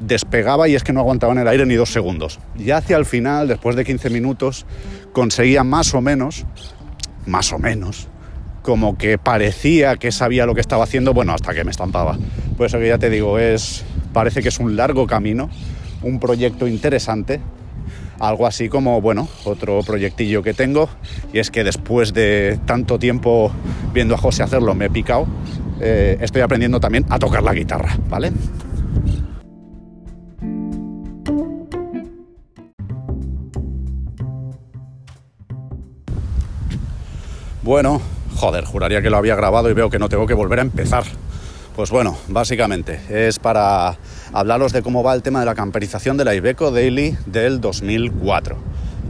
Despegaba 0.00 0.68
y 0.68 0.74
es 0.74 0.82
que 0.82 0.92
no 0.92 1.00
aguantaba 1.00 1.32
en 1.32 1.40
el 1.40 1.48
aire 1.48 1.66
ni 1.66 1.74
dos 1.74 1.92
segundos. 1.92 2.40
Ya 2.56 2.78
hacia 2.78 2.96
el 2.96 3.04
final, 3.04 3.48
después 3.48 3.76
de 3.76 3.84
15 3.84 4.10
minutos, 4.10 4.66
conseguía 5.12 5.64
más 5.64 5.94
o 5.94 6.00
menos, 6.00 6.46
más 7.26 7.52
o 7.52 7.58
menos, 7.58 8.08
como 8.62 8.96
que 8.96 9.18
parecía 9.18 9.96
que 9.96 10.12
sabía 10.12 10.46
lo 10.46 10.54
que 10.54 10.60
estaba 10.60 10.84
haciendo, 10.84 11.12
bueno, 11.12 11.34
hasta 11.34 11.52
que 11.54 11.64
me 11.64 11.70
estampaba. 11.70 12.18
Por 12.56 12.66
eso 12.66 12.78
que 12.78 12.88
ya 12.88 12.98
te 12.98 13.10
digo, 13.10 13.38
es, 13.38 13.84
parece 14.12 14.42
que 14.42 14.48
es 14.48 14.58
un 14.58 14.76
largo 14.76 15.06
camino, 15.06 15.50
un 16.02 16.18
proyecto 16.18 16.66
interesante 16.66 17.40
algo 18.20 18.46
así 18.46 18.68
como, 18.68 19.00
bueno, 19.00 19.28
otro 19.44 19.80
proyectillo 19.82 20.42
que 20.42 20.54
tengo 20.54 20.88
y 21.32 21.38
es 21.38 21.50
que 21.50 21.64
después 21.64 22.12
de 22.12 22.60
tanto 22.66 22.98
tiempo 22.98 23.50
viendo 23.92 24.14
a 24.14 24.18
José 24.18 24.42
hacerlo 24.42 24.74
me 24.74 24.86
he 24.86 24.90
picado, 24.90 25.26
eh, 25.80 26.18
estoy 26.20 26.42
aprendiendo 26.42 26.78
también 26.78 27.06
a 27.08 27.18
tocar 27.18 27.42
la 27.42 27.54
guitarra, 27.54 27.96
¿vale? 28.08 28.32
Bueno, 37.62 38.00
joder, 38.36 38.64
juraría 38.64 39.00
que 39.00 39.10
lo 39.10 39.16
había 39.16 39.36
grabado 39.36 39.70
y 39.70 39.74
veo 39.74 39.90
que 39.90 39.98
no 39.98 40.08
tengo 40.08 40.26
que 40.26 40.34
volver 40.34 40.58
a 40.58 40.62
empezar. 40.62 41.04
Pues 41.76 41.90
bueno, 41.90 42.18
básicamente 42.28 43.00
es 43.08 43.38
para 43.38 43.96
hablaros 44.32 44.72
de 44.72 44.82
cómo 44.82 45.02
va 45.02 45.14
el 45.14 45.22
tema 45.22 45.40
de 45.40 45.46
la 45.46 45.54
camperización 45.54 46.16
de 46.16 46.24
la 46.24 46.34
Ibeco 46.34 46.70
Daily 46.70 47.16
del 47.26 47.60
2004. 47.60 48.56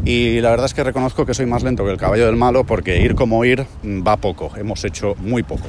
Y 0.05 0.41
la 0.41 0.51
verdad 0.51 0.67
es 0.67 0.75
que 0.75 0.85
reconozco 0.85 1.27
que 1.27 1.35
soy 1.35 1.47
más 1.47 1.63
lento 1.63 1.85
que 1.85 1.91
el 1.91 1.97
caballo 1.97 2.27
del 2.27 2.37
malo 2.37 2.65
porque 2.65 3.01
ir 3.01 3.15
como 3.15 3.45
ir 3.45 3.67
va 3.85 4.17
poco, 4.19 4.53
hemos 4.57 4.85
hecho 4.85 5.15
muy 5.19 5.43
poco. 5.43 5.67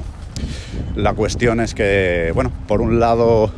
La 0.96 1.14
cuestión 1.14 1.60
es 1.60 1.74
que, 1.74 2.32
bueno, 2.36 2.52
por 2.68 2.82
un 2.82 3.00
lado 3.00 3.52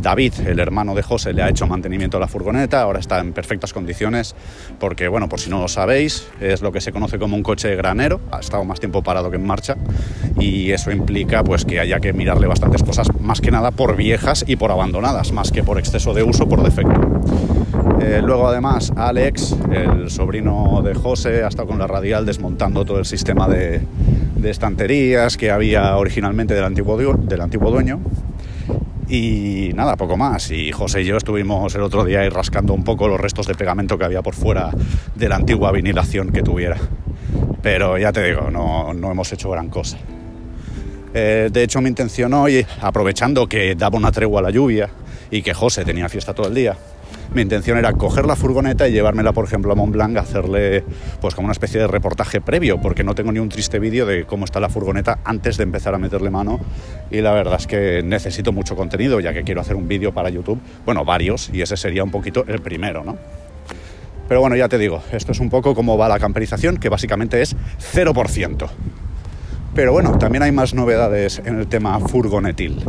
David, 0.00 0.32
el 0.46 0.58
hermano 0.58 0.94
de 0.94 1.02
José, 1.02 1.32
le 1.32 1.42
ha 1.42 1.48
hecho 1.48 1.66
mantenimiento 1.66 2.16
a 2.16 2.20
la 2.20 2.28
furgoneta, 2.28 2.80
ahora 2.80 3.00
está 3.00 3.20
en 3.20 3.32
perfectas 3.32 3.72
condiciones, 3.72 4.34
porque, 4.78 5.08
bueno, 5.08 5.28
por 5.28 5.40
si 5.40 5.50
no 5.50 5.60
lo 5.60 5.68
sabéis, 5.68 6.26
es 6.40 6.62
lo 6.62 6.72
que 6.72 6.80
se 6.80 6.92
conoce 6.92 7.18
como 7.18 7.36
un 7.36 7.42
coche 7.42 7.74
granero, 7.76 8.20
ha 8.30 8.40
estado 8.40 8.64
más 8.64 8.80
tiempo 8.80 9.02
parado 9.02 9.30
que 9.30 9.36
en 9.36 9.46
marcha, 9.46 9.76
y 10.38 10.70
eso 10.70 10.90
implica 10.90 11.44
pues 11.44 11.64
que 11.64 11.80
haya 11.80 12.00
que 12.00 12.12
mirarle 12.12 12.46
bastantes 12.46 12.82
cosas, 12.82 13.08
más 13.20 13.40
que 13.40 13.50
nada 13.50 13.70
por 13.70 13.96
viejas 13.96 14.44
y 14.46 14.56
por 14.56 14.70
abandonadas, 14.70 15.32
más 15.32 15.50
que 15.50 15.62
por 15.62 15.78
exceso 15.78 16.14
de 16.14 16.22
uso 16.22 16.48
por 16.48 16.62
defecto. 16.62 17.22
Eh, 18.00 18.20
luego 18.22 18.48
además 18.48 18.92
Alex, 18.96 19.56
el 19.70 20.10
sobrino 20.10 20.82
de 20.82 20.94
José, 20.94 21.44
ha 21.44 21.48
estado 21.48 21.68
con 21.68 21.78
la 21.78 21.86
radial 21.86 22.26
desmontando 22.26 22.84
todo 22.84 22.98
el 22.98 23.04
sistema 23.04 23.48
de, 23.48 23.82
estanterías 24.44 25.38
que 25.38 25.50
había 25.50 25.96
originalmente 25.96 26.52
del 26.52 26.64
antiguo 26.64 27.70
dueño 27.70 28.00
y 29.08 29.70
nada, 29.74 29.96
poco 29.96 30.16
más. 30.16 30.50
Y 30.50 30.72
José 30.72 31.02
y 31.02 31.04
yo 31.04 31.16
estuvimos 31.16 31.74
el 31.74 31.82
otro 31.82 32.04
día 32.04 32.20
ahí 32.20 32.28
rascando 32.28 32.72
un 32.72 32.84
poco 32.84 33.08
los 33.08 33.20
restos 33.20 33.46
de 33.46 33.54
pegamento 33.54 33.98
que 33.98 34.04
había 34.04 34.22
por 34.22 34.34
fuera 34.34 34.70
de 35.14 35.28
la 35.28 35.36
antigua 35.36 35.72
vinilación 35.72 36.30
que 36.30 36.42
tuviera. 36.42 36.76
Pero 37.62 37.98
ya 37.98 38.12
te 38.12 38.22
digo, 38.24 38.50
no, 38.50 38.90
hemos 39.10 39.32
hecho 39.32 39.50
gran 39.50 39.68
cosa. 39.68 39.98
Eh, 41.12 41.48
de 41.52 41.62
hecho, 41.62 41.80
mi 41.80 41.88
intención 41.88 42.34
hoy, 42.34 42.66
aprovechando 42.80 43.46
que 43.46 43.74
daba 43.74 43.96
una 43.96 44.10
tregua 44.10 44.40
a 44.40 44.42
la 44.42 44.50
lluvia 44.50 44.90
y 45.30 45.42
que 45.42 45.54
José 45.54 45.84
tenía 45.84 46.08
fiesta 46.08 46.34
todo 46.34 46.48
el 46.48 46.54
día, 46.54 46.76
mi 47.34 47.42
intención 47.42 47.76
era 47.76 47.92
coger 47.92 48.26
la 48.26 48.36
furgoneta 48.36 48.88
y 48.88 48.92
llevármela, 48.92 49.32
por 49.32 49.44
ejemplo, 49.44 49.72
a 49.72 49.74
Mont 49.74 49.92
Blanc, 49.92 50.16
a 50.16 50.20
hacerle 50.20 50.84
pues 51.20 51.34
como 51.34 51.46
una 51.46 51.52
especie 51.52 51.80
de 51.80 51.86
reportaje 51.86 52.40
previo, 52.40 52.80
porque 52.80 53.02
no 53.02 53.14
tengo 53.14 53.32
ni 53.32 53.40
un 53.40 53.48
triste 53.48 53.78
vídeo 53.78 54.06
de 54.06 54.24
cómo 54.24 54.44
está 54.44 54.60
la 54.60 54.68
furgoneta 54.68 55.18
antes 55.24 55.56
de 55.56 55.64
empezar 55.64 55.94
a 55.94 55.98
meterle 55.98 56.30
mano 56.30 56.60
y 57.10 57.20
la 57.20 57.32
verdad 57.32 57.56
es 57.58 57.66
que 57.66 58.02
necesito 58.04 58.52
mucho 58.52 58.76
contenido, 58.76 59.18
ya 59.20 59.32
que 59.32 59.42
quiero 59.42 59.60
hacer 59.60 59.74
un 59.74 59.88
vídeo 59.88 60.14
para 60.14 60.30
YouTube, 60.30 60.60
bueno, 60.84 61.04
varios, 61.04 61.50
y 61.52 61.60
ese 61.60 61.76
sería 61.76 62.04
un 62.04 62.10
poquito 62.10 62.44
el 62.46 62.60
primero, 62.60 63.02
¿no? 63.04 63.18
Pero 64.28 64.40
bueno, 64.40 64.56
ya 64.56 64.68
te 64.68 64.78
digo, 64.78 65.02
esto 65.12 65.32
es 65.32 65.40
un 65.40 65.50
poco 65.50 65.74
como 65.74 65.98
va 65.98 66.08
la 66.08 66.18
camperización, 66.18 66.78
que 66.78 66.88
básicamente 66.88 67.42
es 67.42 67.56
0%. 67.94 68.68
Pero 69.74 69.92
bueno, 69.92 70.18
también 70.18 70.44
hay 70.44 70.52
más 70.52 70.72
novedades 70.72 71.42
en 71.44 71.58
el 71.58 71.66
tema 71.66 71.98
furgonetil. 71.98 72.82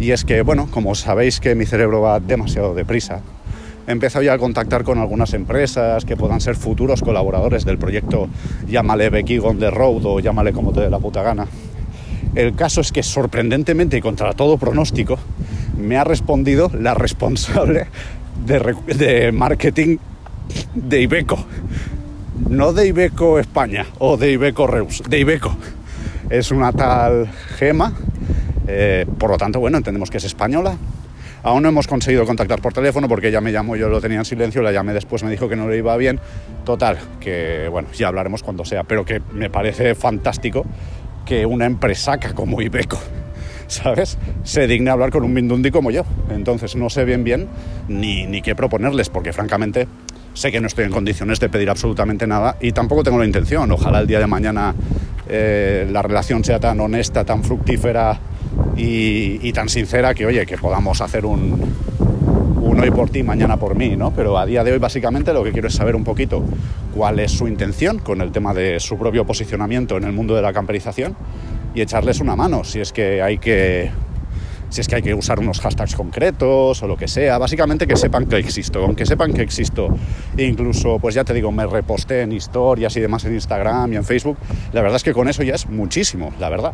Y 0.00 0.10
es 0.10 0.24
que, 0.24 0.42
bueno, 0.42 0.68
como 0.70 0.94
sabéis 0.94 1.40
que 1.40 1.54
mi 1.54 1.66
cerebro 1.66 2.00
va 2.00 2.20
demasiado 2.20 2.74
deprisa, 2.74 3.20
he 3.86 3.92
empezado 3.92 4.22
ya 4.22 4.34
a 4.34 4.38
contactar 4.38 4.82
con 4.84 4.98
algunas 4.98 5.32
empresas 5.34 6.04
que 6.04 6.16
puedan 6.16 6.40
ser 6.40 6.56
futuros 6.56 7.02
colaboradores 7.02 7.64
del 7.64 7.78
proyecto 7.78 8.28
Llámale 8.68 9.10
Becky 9.10 9.38
on 9.38 9.58
the 9.58 9.70
Road 9.70 10.04
o 10.04 10.20
llámale 10.20 10.52
como 10.52 10.72
te 10.72 10.80
dé 10.80 10.90
la 10.90 10.98
puta 10.98 11.22
gana. 11.22 11.46
El 12.34 12.54
caso 12.54 12.80
es 12.80 12.92
que 12.92 13.02
sorprendentemente 13.02 13.96
y 13.96 14.00
contra 14.00 14.32
todo 14.32 14.58
pronóstico 14.58 15.18
me 15.78 15.96
ha 15.96 16.04
respondido 16.04 16.70
la 16.78 16.94
responsable 16.94 17.86
de, 18.44 19.32
marketing 19.32 19.98
de 20.74 21.02
Ibeco. 21.02 21.38
No 22.48 22.72
de 22.72 22.88
Ibeco 22.88 23.38
España 23.38 23.86
o 23.98 24.16
de 24.16 24.32
Ibeco 24.32 24.66
Reus, 24.66 25.02
de 25.08 25.20
Ibeco. 25.20 25.56
Es 26.28 26.50
una 26.50 26.72
tal 26.72 27.28
Gema, 27.56 27.94
eh, 28.66 29.06
por 29.18 29.30
lo 29.30 29.38
tanto, 29.38 29.60
bueno, 29.60 29.78
entendemos 29.78 30.10
que 30.10 30.18
es 30.18 30.24
española. 30.24 30.76
Aún 31.46 31.62
no 31.62 31.68
hemos 31.68 31.86
conseguido 31.86 32.26
contactar 32.26 32.60
por 32.60 32.72
teléfono 32.72 33.06
porque 33.06 33.28
ella 33.28 33.40
me 33.40 33.52
llamó, 33.52 33.76
yo 33.76 33.88
lo 33.88 34.00
tenía 34.00 34.18
en 34.18 34.24
silencio, 34.24 34.62
la 34.62 34.72
llamé 34.72 34.92
después, 34.92 35.22
me 35.22 35.30
dijo 35.30 35.48
que 35.48 35.54
no 35.54 35.68
le 35.68 35.76
iba 35.76 35.96
bien. 35.96 36.18
Total, 36.64 36.98
que 37.20 37.68
bueno, 37.70 37.86
ya 37.92 38.08
hablaremos 38.08 38.42
cuando 38.42 38.64
sea, 38.64 38.82
pero 38.82 39.04
que 39.04 39.22
me 39.32 39.48
parece 39.48 39.94
fantástico 39.94 40.66
que 41.24 41.46
una 41.46 41.64
empresaca 41.64 42.34
como 42.34 42.60
Ibeco, 42.60 42.98
¿sabes? 43.68 44.18
Se 44.42 44.66
digne 44.66 44.90
hablar 44.90 45.10
con 45.10 45.22
un 45.22 45.32
mindundi 45.32 45.70
como 45.70 45.92
yo. 45.92 46.02
Entonces 46.30 46.74
no 46.74 46.90
sé 46.90 47.04
bien 47.04 47.22
bien 47.22 47.46
ni, 47.86 48.26
ni 48.26 48.42
qué 48.42 48.56
proponerles, 48.56 49.08
porque 49.08 49.32
francamente 49.32 49.86
sé 50.34 50.50
que 50.50 50.60
no 50.60 50.66
estoy 50.66 50.86
en 50.86 50.90
condiciones 50.90 51.38
de 51.38 51.48
pedir 51.48 51.70
absolutamente 51.70 52.26
nada 52.26 52.56
y 52.60 52.72
tampoco 52.72 53.04
tengo 53.04 53.20
la 53.20 53.24
intención. 53.24 53.70
Ojalá 53.70 54.00
el 54.00 54.08
día 54.08 54.18
de 54.18 54.26
mañana 54.26 54.74
eh, 55.28 55.86
la 55.92 56.02
relación 56.02 56.42
sea 56.42 56.58
tan 56.58 56.80
honesta, 56.80 57.24
tan 57.24 57.44
fructífera 57.44 58.18
y, 58.76 59.52
tan 59.52 59.68
sincera 59.68 60.14
que, 60.14 60.26
oye, 60.26 60.44
que 60.46 60.58
podamos 60.58 61.00
hacer 61.00 61.24
un, 61.24 61.60
un 62.60 62.80
hoy 62.80 62.90
por 62.90 63.08
ti, 63.10 63.22
mañana 63.22 63.56
por 63.56 63.74
mí, 63.74 63.96
¿no? 63.96 64.12
Pero 64.12 64.38
a 64.38 64.44
día 64.44 64.64
de 64.64 64.72
hoy 64.72 64.78
básicamente 64.78 65.32
lo 65.32 65.42
que 65.42 65.52
quiero 65.52 65.68
es 65.68 65.74
saber 65.74 65.96
un 65.96 66.04
poquito 66.04 66.44
cuál 66.94 67.20
es 67.20 67.32
su 67.32 67.48
intención 67.48 67.98
con 67.98 68.20
el 68.20 68.32
tema 68.32 68.52
de 68.54 68.80
su 68.80 68.98
propio 68.98 69.24
posicionamiento 69.24 69.96
en 69.96 70.04
el 70.04 70.12
mundo 70.12 70.34
de 70.34 70.42
la 70.42 70.52
camperización 70.52 71.16
y 71.74 71.80
echarles 71.80 72.20
una 72.20 72.36
mano 72.36 72.64
si 72.64 72.80
es 72.80 72.92
que 72.92 73.22
hay 73.22 73.38
que 73.38 73.90
si 74.68 74.80
es 74.80 74.88
que 74.88 74.96
hay 74.96 75.02
que 75.02 75.14
usar 75.14 75.38
unos 75.38 75.60
hashtags 75.60 75.94
concretos 75.94 76.82
o 76.82 76.86
lo 76.86 76.96
que 76.96 77.06
sea, 77.06 77.38
básicamente 77.38 77.86
que 77.86 77.96
sepan 77.96 78.26
que 78.26 78.36
existo, 78.36 78.84
aunque 78.84 79.06
sepan 79.06 79.32
que 79.32 79.42
existo, 79.42 79.88
incluso, 80.36 80.98
pues 80.98 81.14
ya 81.14 81.24
te 81.24 81.32
digo, 81.32 81.52
me 81.52 81.66
reposté 81.66 82.22
en 82.22 82.32
historias 82.32 82.96
y 82.96 83.00
demás 83.00 83.24
en 83.24 83.34
Instagram 83.34 83.92
y 83.92 83.96
en 83.96 84.04
Facebook, 84.04 84.36
la 84.72 84.82
verdad 84.82 84.96
es 84.96 85.04
que 85.04 85.12
con 85.12 85.28
eso 85.28 85.44
ya 85.44 85.54
es 85.54 85.68
muchísimo, 85.68 86.32
la 86.40 86.48
verdad. 86.48 86.72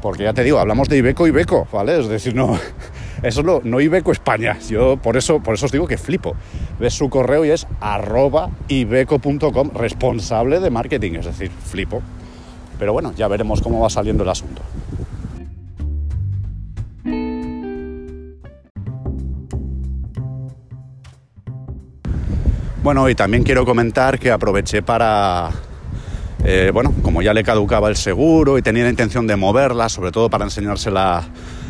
Porque 0.00 0.24
ya 0.24 0.32
te 0.32 0.44
digo, 0.44 0.58
hablamos 0.58 0.88
de 0.88 0.98
Ibeco 0.98 1.26
Ibeco, 1.26 1.66
¿vale? 1.72 1.98
Es 1.98 2.08
decir, 2.08 2.34
no, 2.34 2.58
eso 3.22 3.40
es 3.40 3.46
lo, 3.46 3.60
no 3.64 3.80
Ibeco 3.80 4.12
España. 4.12 4.58
Yo 4.68 4.96
por 4.96 5.16
eso, 5.16 5.40
por 5.40 5.54
eso 5.54 5.66
os 5.66 5.72
digo 5.72 5.86
que 5.86 5.98
flipo. 5.98 6.34
Ves 6.78 6.94
su 6.94 7.08
correo 7.08 7.44
y 7.44 7.50
es 7.50 7.66
arroba 7.80 8.50
ibeco.com, 8.68 9.70
responsable 9.74 10.60
de 10.60 10.70
marketing, 10.70 11.14
es 11.14 11.26
decir, 11.26 11.50
flipo. 11.50 12.02
Pero 12.78 12.92
bueno, 12.92 13.12
ya 13.16 13.26
veremos 13.28 13.62
cómo 13.62 13.80
va 13.80 13.90
saliendo 13.90 14.22
el 14.22 14.28
asunto. 14.28 14.62
Bueno, 22.86 23.08
y 23.08 23.16
también 23.16 23.42
quiero 23.42 23.64
comentar 23.64 24.16
que 24.16 24.30
aproveché 24.30 24.80
para, 24.80 25.50
eh, 26.44 26.70
bueno, 26.72 26.92
como 27.02 27.22
ya 27.22 27.34
le 27.34 27.42
caducaba 27.42 27.88
el 27.88 27.96
seguro 27.96 28.58
y 28.58 28.62
tenía 28.62 28.84
la 28.84 28.90
intención 28.90 29.26
de 29.26 29.36
moverla, 29.36 29.88
sobre 29.88 30.12
todo 30.12 30.30
para 30.30 30.44
enseñársela 30.44 31.24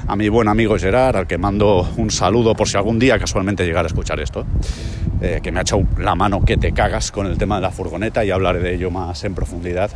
a 0.06 0.16
mi 0.16 0.28
buen 0.28 0.48
amigo 0.48 0.76
Gerard, 0.78 1.16
al 1.16 1.26
que 1.26 1.38
mando 1.38 1.88
un 1.96 2.10
saludo 2.10 2.54
por 2.54 2.68
si 2.68 2.76
algún 2.76 2.98
día 2.98 3.18
casualmente 3.18 3.64
llegara 3.64 3.86
a 3.86 3.88
escuchar 3.88 4.20
esto, 4.20 4.44
eh, 5.20 5.40
que 5.42 5.50
me 5.50 5.58
ha 5.58 5.62
echado 5.62 5.82
la 5.98 6.14
mano 6.14 6.44
que 6.44 6.56
te 6.56 6.72
cagas 6.72 7.10
con 7.10 7.26
el 7.26 7.38
tema 7.38 7.56
de 7.56 7.62
la 7.62 7.70
furgoneta 7.70 8.24
y 8.24 8.30
hablaré 8.30 8.60
de 8.60 8.74
ello 8.74 8.90
más 8.90 9.24
en 9.24 9.34
profundidad. 9.34 9.90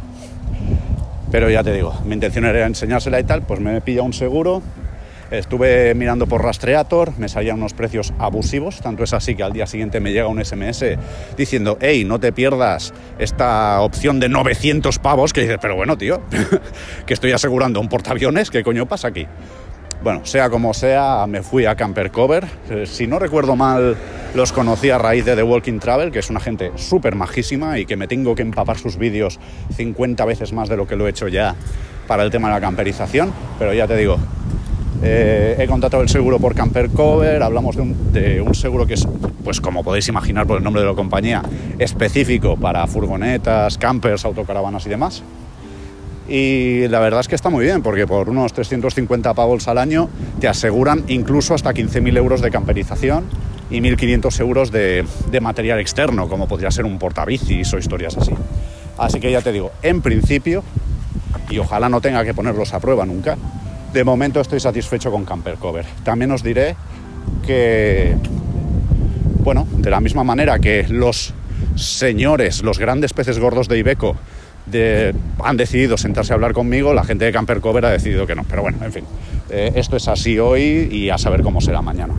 Pero 1.31 1.49
ya 1.49 1.63
te 1.63 1.73
digo, 1.73 1.95
mi 2.05 2.15
intención 2.15 2.45
era 2.45 2.67
enseñársela 2.67 3.21
y 3.21 3.25
tal, 3.25 3.43
pues 3.43 3.61
me 3.61 3.81
pilla 3.81 4.03
un 4.03 4.13
seguro 4.13 4.63
Estuve 5.31 5.95
mirando 5.95 6.27
por 6.27 6.43
Rastreator, 6.43 7.17
me 7.19 7.29
salían 7.29 7.59
unos 7.59 7.73
precios 7.73 8.13
abusivos, 8.19 8.81
tanto 8.81 9.05
es 9.05 9.13
así 9.13 9.37
que 9.37 9.45
al 9.45 9.53
día 9.53 9.67
siguiente 9.67 10.01
me 10.01 10.13
llega 10.13 10.27
un 10.27 10.45
SMS 10.45 10.85
diciendo, 11.37 11.79
hey, 11.81 12.05
no 12.05 12.19
te 12.19 12.33
pierdas 12.33 12.93
esta 13.19 13.81
opción 13.81 14.19
de 14.19 14.29
900 14.29 14.99
pavos, 14.99 15.33
que 15.33 15.43
dices, 15.43 15.59
pero 15.61 15.77
bueno, 15.77 15.97
tío, 15.97 16.21
que 17.07 17.15
estoy 17.15 17.31
asegurando 17.31 17.81
un 17.81 17.89
portaaviones, 17.89 18.51
¿qué 18.51 18.65
coño 18.65 18.87
pasa 18.87 19.09
aquí? 19.09 19.27
Bueno, 20.03 20.25
sea 20.25 20.51
como 20.51 20.73
sea, 20.73 21.27
me 21.29 21.43
fui 21.43 21.67
a 21.67 21.77
Camper 21.77 22.11
Cover. 22.11 22.47
Eh, 22.71 22.87
si 22.87 23.07
no 23.07 23.19
recuerdo 23.19 23.55
mal, 23.55 23.97
los 24.35 24.51
conocí 24.51 24.89
a 24.89 24.97
raíz 24.97 25.27
de 25.27 25.37
The 25.37 25.43
Walking 25.43 25.79
Travel, 25.79 26.11
que 26.11 26.21
es 26.21 26.31
una 26.31 26.41
gente 26.41 26.73
súper 26.77 27.15
majísima 27.15 27.79
y 27.79 27.85
que 27.85 27.97
me 27.97 28.09
tengo 28.09 28.35
que 28.35 28.41
empapar 28.41 28.79
sus 28.79 28.97
vídeos 28.97 29.39
50 29.77 30.25
veces 30.25 30.55
más 30.55 30.71
de 30.71 30.79
lo 30.79 30.87
que 30.87 30.97
lo 30.97 31.07
he 31.07 31.11
hecho 31.11 31.29
ya 31.29 31.55
para 32.07 32.23
el 32.23 32.31
tema 32.31 32.49
de 32.49 32.55
la 32.55 32.61
camperización. 32.63 33.31
Pero 33.59 33.75
ya 33.75 33.87
te 33.87 33.95
digo, 33.95 34.19
eh, 35.03 35.57
he 35.59 35.67
contratado 35.67 36.03
el 36.03 36.09
seguro 36.09 36.39
por 36.39 36.55
Camper 36.55 36.91
Cover, 36.91 37.43
hablamos 37.43 37.77
de 37.77 38.41
un, 38.43 38.55
seguro 38.55 38.87
que 38.87 38.95
es, 38.95 39.09
pues 39.43 39.61
como 39.61 39.83
podéis 39.83 40.09
imaginar 40.09 40.47
por 40.47 40.59
el 40.59 40.65
nombre 40.65 40.83
de 40.83 40.89
la 40.89 40.95
compañía, 40.95 41.43
específico 41.79 42.57
para 42.57 42.87
furgonetas, 42.87 43.79
campers, 43.79 44.25
autocaravanas 44.25 44.85
y 44.87 44.91
demás. 44.91 45.23
Y 46.29 46.87
la 46.89 47.01
verdad 47.01 47.21
es 47.21 47.29
que 47.29 47.35
está 47.35 47.51
muy 47.51 47.65
bien, 47.65 47.83
porque 47.83 48.07
por 48.07 48.29
unos 48.29 48.53
350 48.53 49.35
pavos 49.35 49.67
al 49.69 49.79
año 49.79 50.09
te 50.39 50.49
aseguran 50.49 51.05
incluso 51.09 51.55
hasta 51.55 51.73
15.000 51.73 52.17
euros 52.19 52.41
de 52.43 52.51
camperización 52.51 53.25
y 53.71 53.81
1.500 53.81 54.41
euros 54.41 54.71
de, 54.71 55.05
de 55.31 55.41
material 55.41 55.81
externo, 55.81 56.29
como 56.29 56.47
podría 56.47 56.71
ser 56.71 56.85
un 56.85 56.99
portabicis 56.99 57.73
o 57.73 57.79
historias 57.79 58.17
así. 58.17 58.33
Así 58.99 59.19
que 59.19 59.33
ya 59.33 59.41
te 59.41 59.51
digo, 59.51 59.73
en 59.83 60.03
principio, 60.03 60.63
y 61.49 61.59
ojalá 61.59 61.89
no 61.89 62.01
tenga 62.01 62.25
que 62.25 62.35
ponerlos 62.35 62.75
a 62.75 62.81
prueba 62.81 63.07
nunca, 63.07 63.37
de 63.93 64.05
momento 64.05 64.41
estoy 64.41 64.61
satisfecho 64.61 65.11
con 65.11 65.25
Camper 65.25 65.57
Cover. 65.57 65.85
También 66.05 66.31
os 66.31 66.43
diré 66.43 66.77
que, 67.47 68.17
bueno, 69.43 69.67
de 69.73 69.91
la 69.91 70.01
misma 70.01 70.25
manera 70.25 70.59
que 70.59 70.87
los 70.89 71.35
señores, 71.77 72.63
los 72.63 72.79
grandes 72.79 73.13
peces 73.13 73.39
gordos 73.39 73.69
de 73.69 73.79
Ibeco, 73.79 74.17
han 75.43 75.57
decidido 75.57 75.97
sentarse 75.97 76.33
a 76.33 76.35
hablar 76.35 76.53
conmigo, 76.53 76.95
la 76.95 77.05
gente 77.05 77.25
de 77.25 77.33
Camper 77.33 77.61
Cover 77.61 77.85
ha 77.87 77.91
decidido 77.91 78.27
que 78.27 78.35
no. 78.35 78.45
Pero 78.45 78.63
bueno, 78.63 78.79
en 78.85 78.93
fin, 78.93 79.05
eh, 79.51 79.73
esto 79.75 79.97
es 79.97 80.07
así 80.09 80.39
hoy 80.39 80.89
y 80.91 81.11
a 81.11 81.19
saber 81.19 81.43
cómo 81.43 81.61
será 81.61 81.83
mañana. 81.83 82.15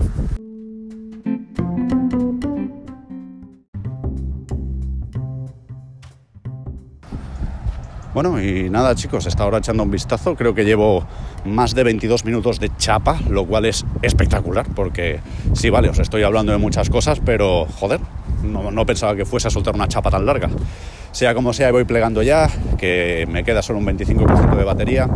Bueno, 8.14 8.42
y 8.42 8.70
nada 8.70 8.94
chicos, 8.94 9.26
está 9.26 9.44
ahora 9.44 9.60
echando 9.60 9.84
un 9.84 9.92
vistazo, 9.92 10.36
creo 10.36 10.54
que 10.54 10.66
llevo 10.66 11.06
más 11.46 11.74
de 11.74 11.86
22 11.86 12.26
minutos 12.26 12.60
de 12.60 12.70
chapa, 12.76 13.18
lo 13.30 13.46
cual 13.46 13.64
es 13.64 13.86
espectacular, 14.02 14.66
porque 14.76 15.22
sí, 15.54 15.70
vale, 15.70 15.88
os 15.88 15.98
estoy 15.98 16.24
hablando 16.24 16.52
de 16.52 16.58
muchas 16.58 16.90
cosas, 16.90 17.22
pero 17.24 17.66
joder, 17.80 18.02
no, 18.44 18.86
pensaba 18.86 19.16
que 19.16 19.24
fuese 19.24 19.48
a 19.48 19.52
soltar 19.52 19.76
una 19.76 19.88
chapa 19.88 20.12
tan 20.12 20.26
larga. 20.26 20.50
Sea 21.14 21.34
como 21.34 21.54
sea, 21.54 21.72
voy 21.72 21.86
plegando 21.86 22.22
ya, 22.22 22.50
que 22.78 23.26
me 23.30 23.46
queda 23.46 23.62
solo 23.62 23.80
un 23.80 23.86
25% 23.86 24.58
de 24.58 24.64
batería, 24.66 25.08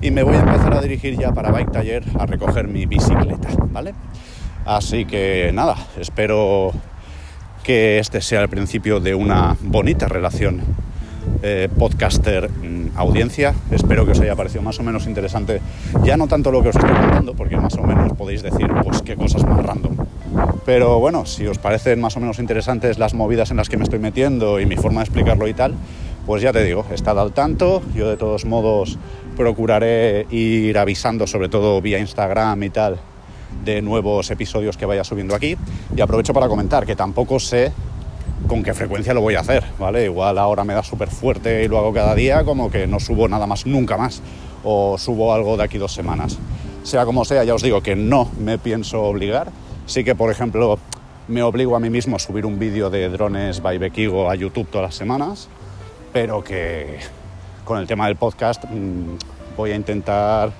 y 0.00 0.10
me 0.10 0.22
voy 0.22 0.36
a 0.36 0.40
empezar 0.40 0.72
a 0.72 0.80
dirigir 0.80 1.18
ya 1.18 1.32
para 1.32 1.50
Bike 1.50 1.70
Taller 1.70 2.04
a 2.18 2.24
recoger 2.24 2.66
mi 2.66 2.86
bicicleta, 2.86 3.48
¿vale? 3.72 3.92
Así 4.64 5.04
que 5.04 5.50
nada, 5.52 5.76
espero 6.00 6.72
que 7.62 7.98
este 7.98 8.22
sea 8.22 8.40
el 8.40 8.48
principio 8.48 9.00
de 9.00 9.14
una 9.14 9.54
bonita 9.60 10.08
relación 10.08 10.62
eh, 11.42 11.68
podcaster 11.78 12.50
mm, 12.50 12.96
audiencia. 12.96 13.54
Espero 13.70 14.04
que 14.04 14.12
os 14.12 14.20
haya 14.20 14.36
parecido 14.36 14.62
más 14.62 14.78
o 14.80 14.82
menos 14.82 15.06
interesante, 15.06 15.60
ya 16.04 16.16
no 16.16 16.26
tanto 16.26 16.50
lo 16.50 16.62
que 16.62 16.70
os 16.70 16.76
estoy 16.76 16.90
contando, 16.90 17.34
porque 17.34 17.56
más 17.56 17.74
o 17.74 17.82
menos 17.82 18.12
podéis 18.14 18.42
decir, 18.42 18.68
pues 18.82 19.02
qué 19.02 19.16
cosas 19.16 19.44
más 19.44 19.64
random. 19.64 19.96
Pero 20.64 20.98
bueno, 20.98 21.24
si 21.26 21.46
os 21.46 21.58
parecen 21.58 22.00
más 22.00 22.16
o 22.16 22.20
menos 22.20 22.38
interesantes 22.38 22.98
las 22.98 23.14
movidas 23.14 23.50
en 23.50 23.56
las 23.56 23.68
que 23.68 23.76
me 23.76 23.84
estoy 23.84 23.98
metiendo 23.98 24.60
y 24.60 24.66
mi 24.66 24.76
forma 24.76 25.00
de 25.00 25.04
explicarlo 25.04 25.48
y 25.48 25.54
tal, 25.54 25.74
pues 26.26 26.42
ya 26.42 26.52
te 26.52 26.62
digo, 26.62 26.84
estad 26.92 27.18
al 27.18 27.32
tanto. 27.32 27.82
Yo 27.94 28.08
de 28.10 28.16
todos 28.16 28.44
modos 28.44 28.98
procuraré 29.36 30.26
ir 30.30 30.76
avisando, 30.76 31.26
sobre 31.26 31.48
todo 31.48 31.80
vía 31.80 31.98
Instagram 31.98 32.62
y 32.62 32.70
tal, 32.70 32.98
de 33.64 33.80
nuevos 33.80 34.30
episodios 34.30 34.76
que 34.76 34.84
vaya 34.84 35.04
subiendo 35.04 35.34
aquí. 35.34 35.56
Y 35.96 36.00
aprovecho 36.02 36.34
para 36.34 36.48
comentar 36.48 36.84
que 36.84 36.96
tampoco 36.96 37.40
sé 37.40 37.72
con 38.46 38.62
qué 38.62 38.74
frecuencia 38.74 39.14
lo 39.14 39.20
voy 39.20 39.34
a 39.34 39.40
hacer, 39.40 39.64
¿vale? 39.78 40.04
Igual 40.04 40.38
ahora 40.38 40.64
me 40.64 40.74
da 40.74 40.82
súper 40.82 41.08
fuerte 41.10 41.64
y 41.64 41.68
lo 41.68 41.78
hago 41.78 41.92
cada 41.92 42.14
día, 42.14 42.44
como 42.44 42.70
que 42.70 42.86
no 42.86 43.00
subo 43.00 43.28
nada 43.28 43.46
más 43.46 43.66
nunca 43.66 43.96
más, 43.96 44.22
o 44.64 44.96
subo 44.98 45.34
algo 45.34 45.56
de 45.56 45.64
aquí 45.64 45.78
dos 45.78 45.92
semanas. 45.92 46.38
Sea 46.82 47.04
como 47.04 47.24
sea, 47.24 47.44
ya 47.44 47.54
os 47.54 47.62
digo 47.62 47.82
que 47.82 47.96
no 47.96 48.30
me 48.38 48.58
pienso 48.58 49.02
obligar. 49.02 49.50
Sí 49.86 50.04
que, 50.04 50.14
por 50.14 50.30
ejemplo, 50.30 50.78
me 51.28 51.42
obligo 51.42 51.76
a 51.76 51.80
mí 51.80 51.90
mismo 51.90 52.16
a 52.16 52.18
subir 52.18 52.46
un 52.46 52.58
vídeo 52.58 52.88
de 52.88 53.08
drones 53.08 53.60
by 53.60 53.78
Bekigo 53.78 54.30
a 54.30 54.34
YouTube 54.34 54.68
todas 54.70 54.88
las 54.88 54.94
semanas, 54.94 55.48
pero 56.12 56.42
que 56.42 56.98
con 57.64 57.78
el 57.78 57.86
tema 57.86 58.06
del 58.06 58.16
podcast 58.16 58.64
mmm, 58.64 59.16
voy 59.56 59.72
a 59.72 59.76
intentar, 59.76 60.52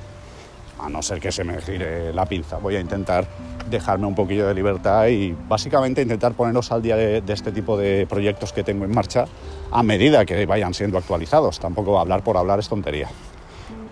a 0.78 0.88
no 0.88 1.02
ser 1.02 1.20
que 1.20 1.32
se 1.32 1.44
me 1.44 1.60
gire 1.60 2.12
la 2.12 2.26
pinza, 2.26 2.58
voy 2.58 2.76
a 2.76 2.80
intentar 2.80 3.26
dejarme 3.68 4.06
un 4.06 4.14
poquillo 4.14 4.46
de 4.46 4.54
libertad 4.54 5.06
y 5.08 5.36
básicamente 5.48 6.02
intentar 6.02 6.32
ponernos 6.34 6.72
al 6.72 6.82
día 6.82 6.96
de, 6.96 7.20
de, 7.20 7.32
este 7.32 7.52
tipo 7.52 7.76
de 7.76 8.06
proyectos 8.08 8.52
que 8.52 8.64
tengo 8.64 8.84
en 8.84 8.94
marcha 8.94 9.26
a 9.70 9.82
medida 9.82 10.24
que 10.24 10.46
vayan 10.46 10.72
siendo 10.74 10.98
actualizados. 10.98 11.60
Tampoco 11.60 11.98
hablar 11.98 12.22
por 12.22 12.36
hablar 12.36 12.58
es 12.58 12.68
tontería. 12.68 13.08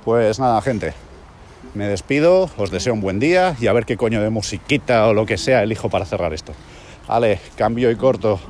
Pues 0.05 0.39
nada, 0.39 0.63
gente, 0.63 0.95
me 1.75 1.89
despido, 1.89 2.49
os 2.57 2.71
deseo 2.71 2.95
un 2.95 3.01
buen 3.01 3.19
día 3.19 3.55
y 3.61 3.67
a 3.67 3.73
ver 3.73 3.85
qué 3.85 3.97
coño 3.97 4.23
de 4.23 4.31
musiquita 4.31 5.07
o 5.09 5.15
lo 5.15 5.27
que 5.27 5.37
sea 5.37 5.63
elijo 5.63 5.91
para 5.91 6.07
cerrar 6.07 6.33
esto. 6.33 6.53
Vale, 7.07 7.39
cambio 7.57 7.91
y 7.91 7.97
corto. 7.97 8.41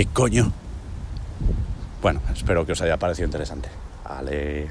¿Qué 0.00 0.06
coño? 0.06 0.50
Bueno, 2.00 2.22
espero 2.32 2.64
que 2.64 2.72
os 2.72 2.80
haya 2.80 2.96
parecido 2.96 3.26
interesante. 3.26 3.68
Vale. 4.02 4.70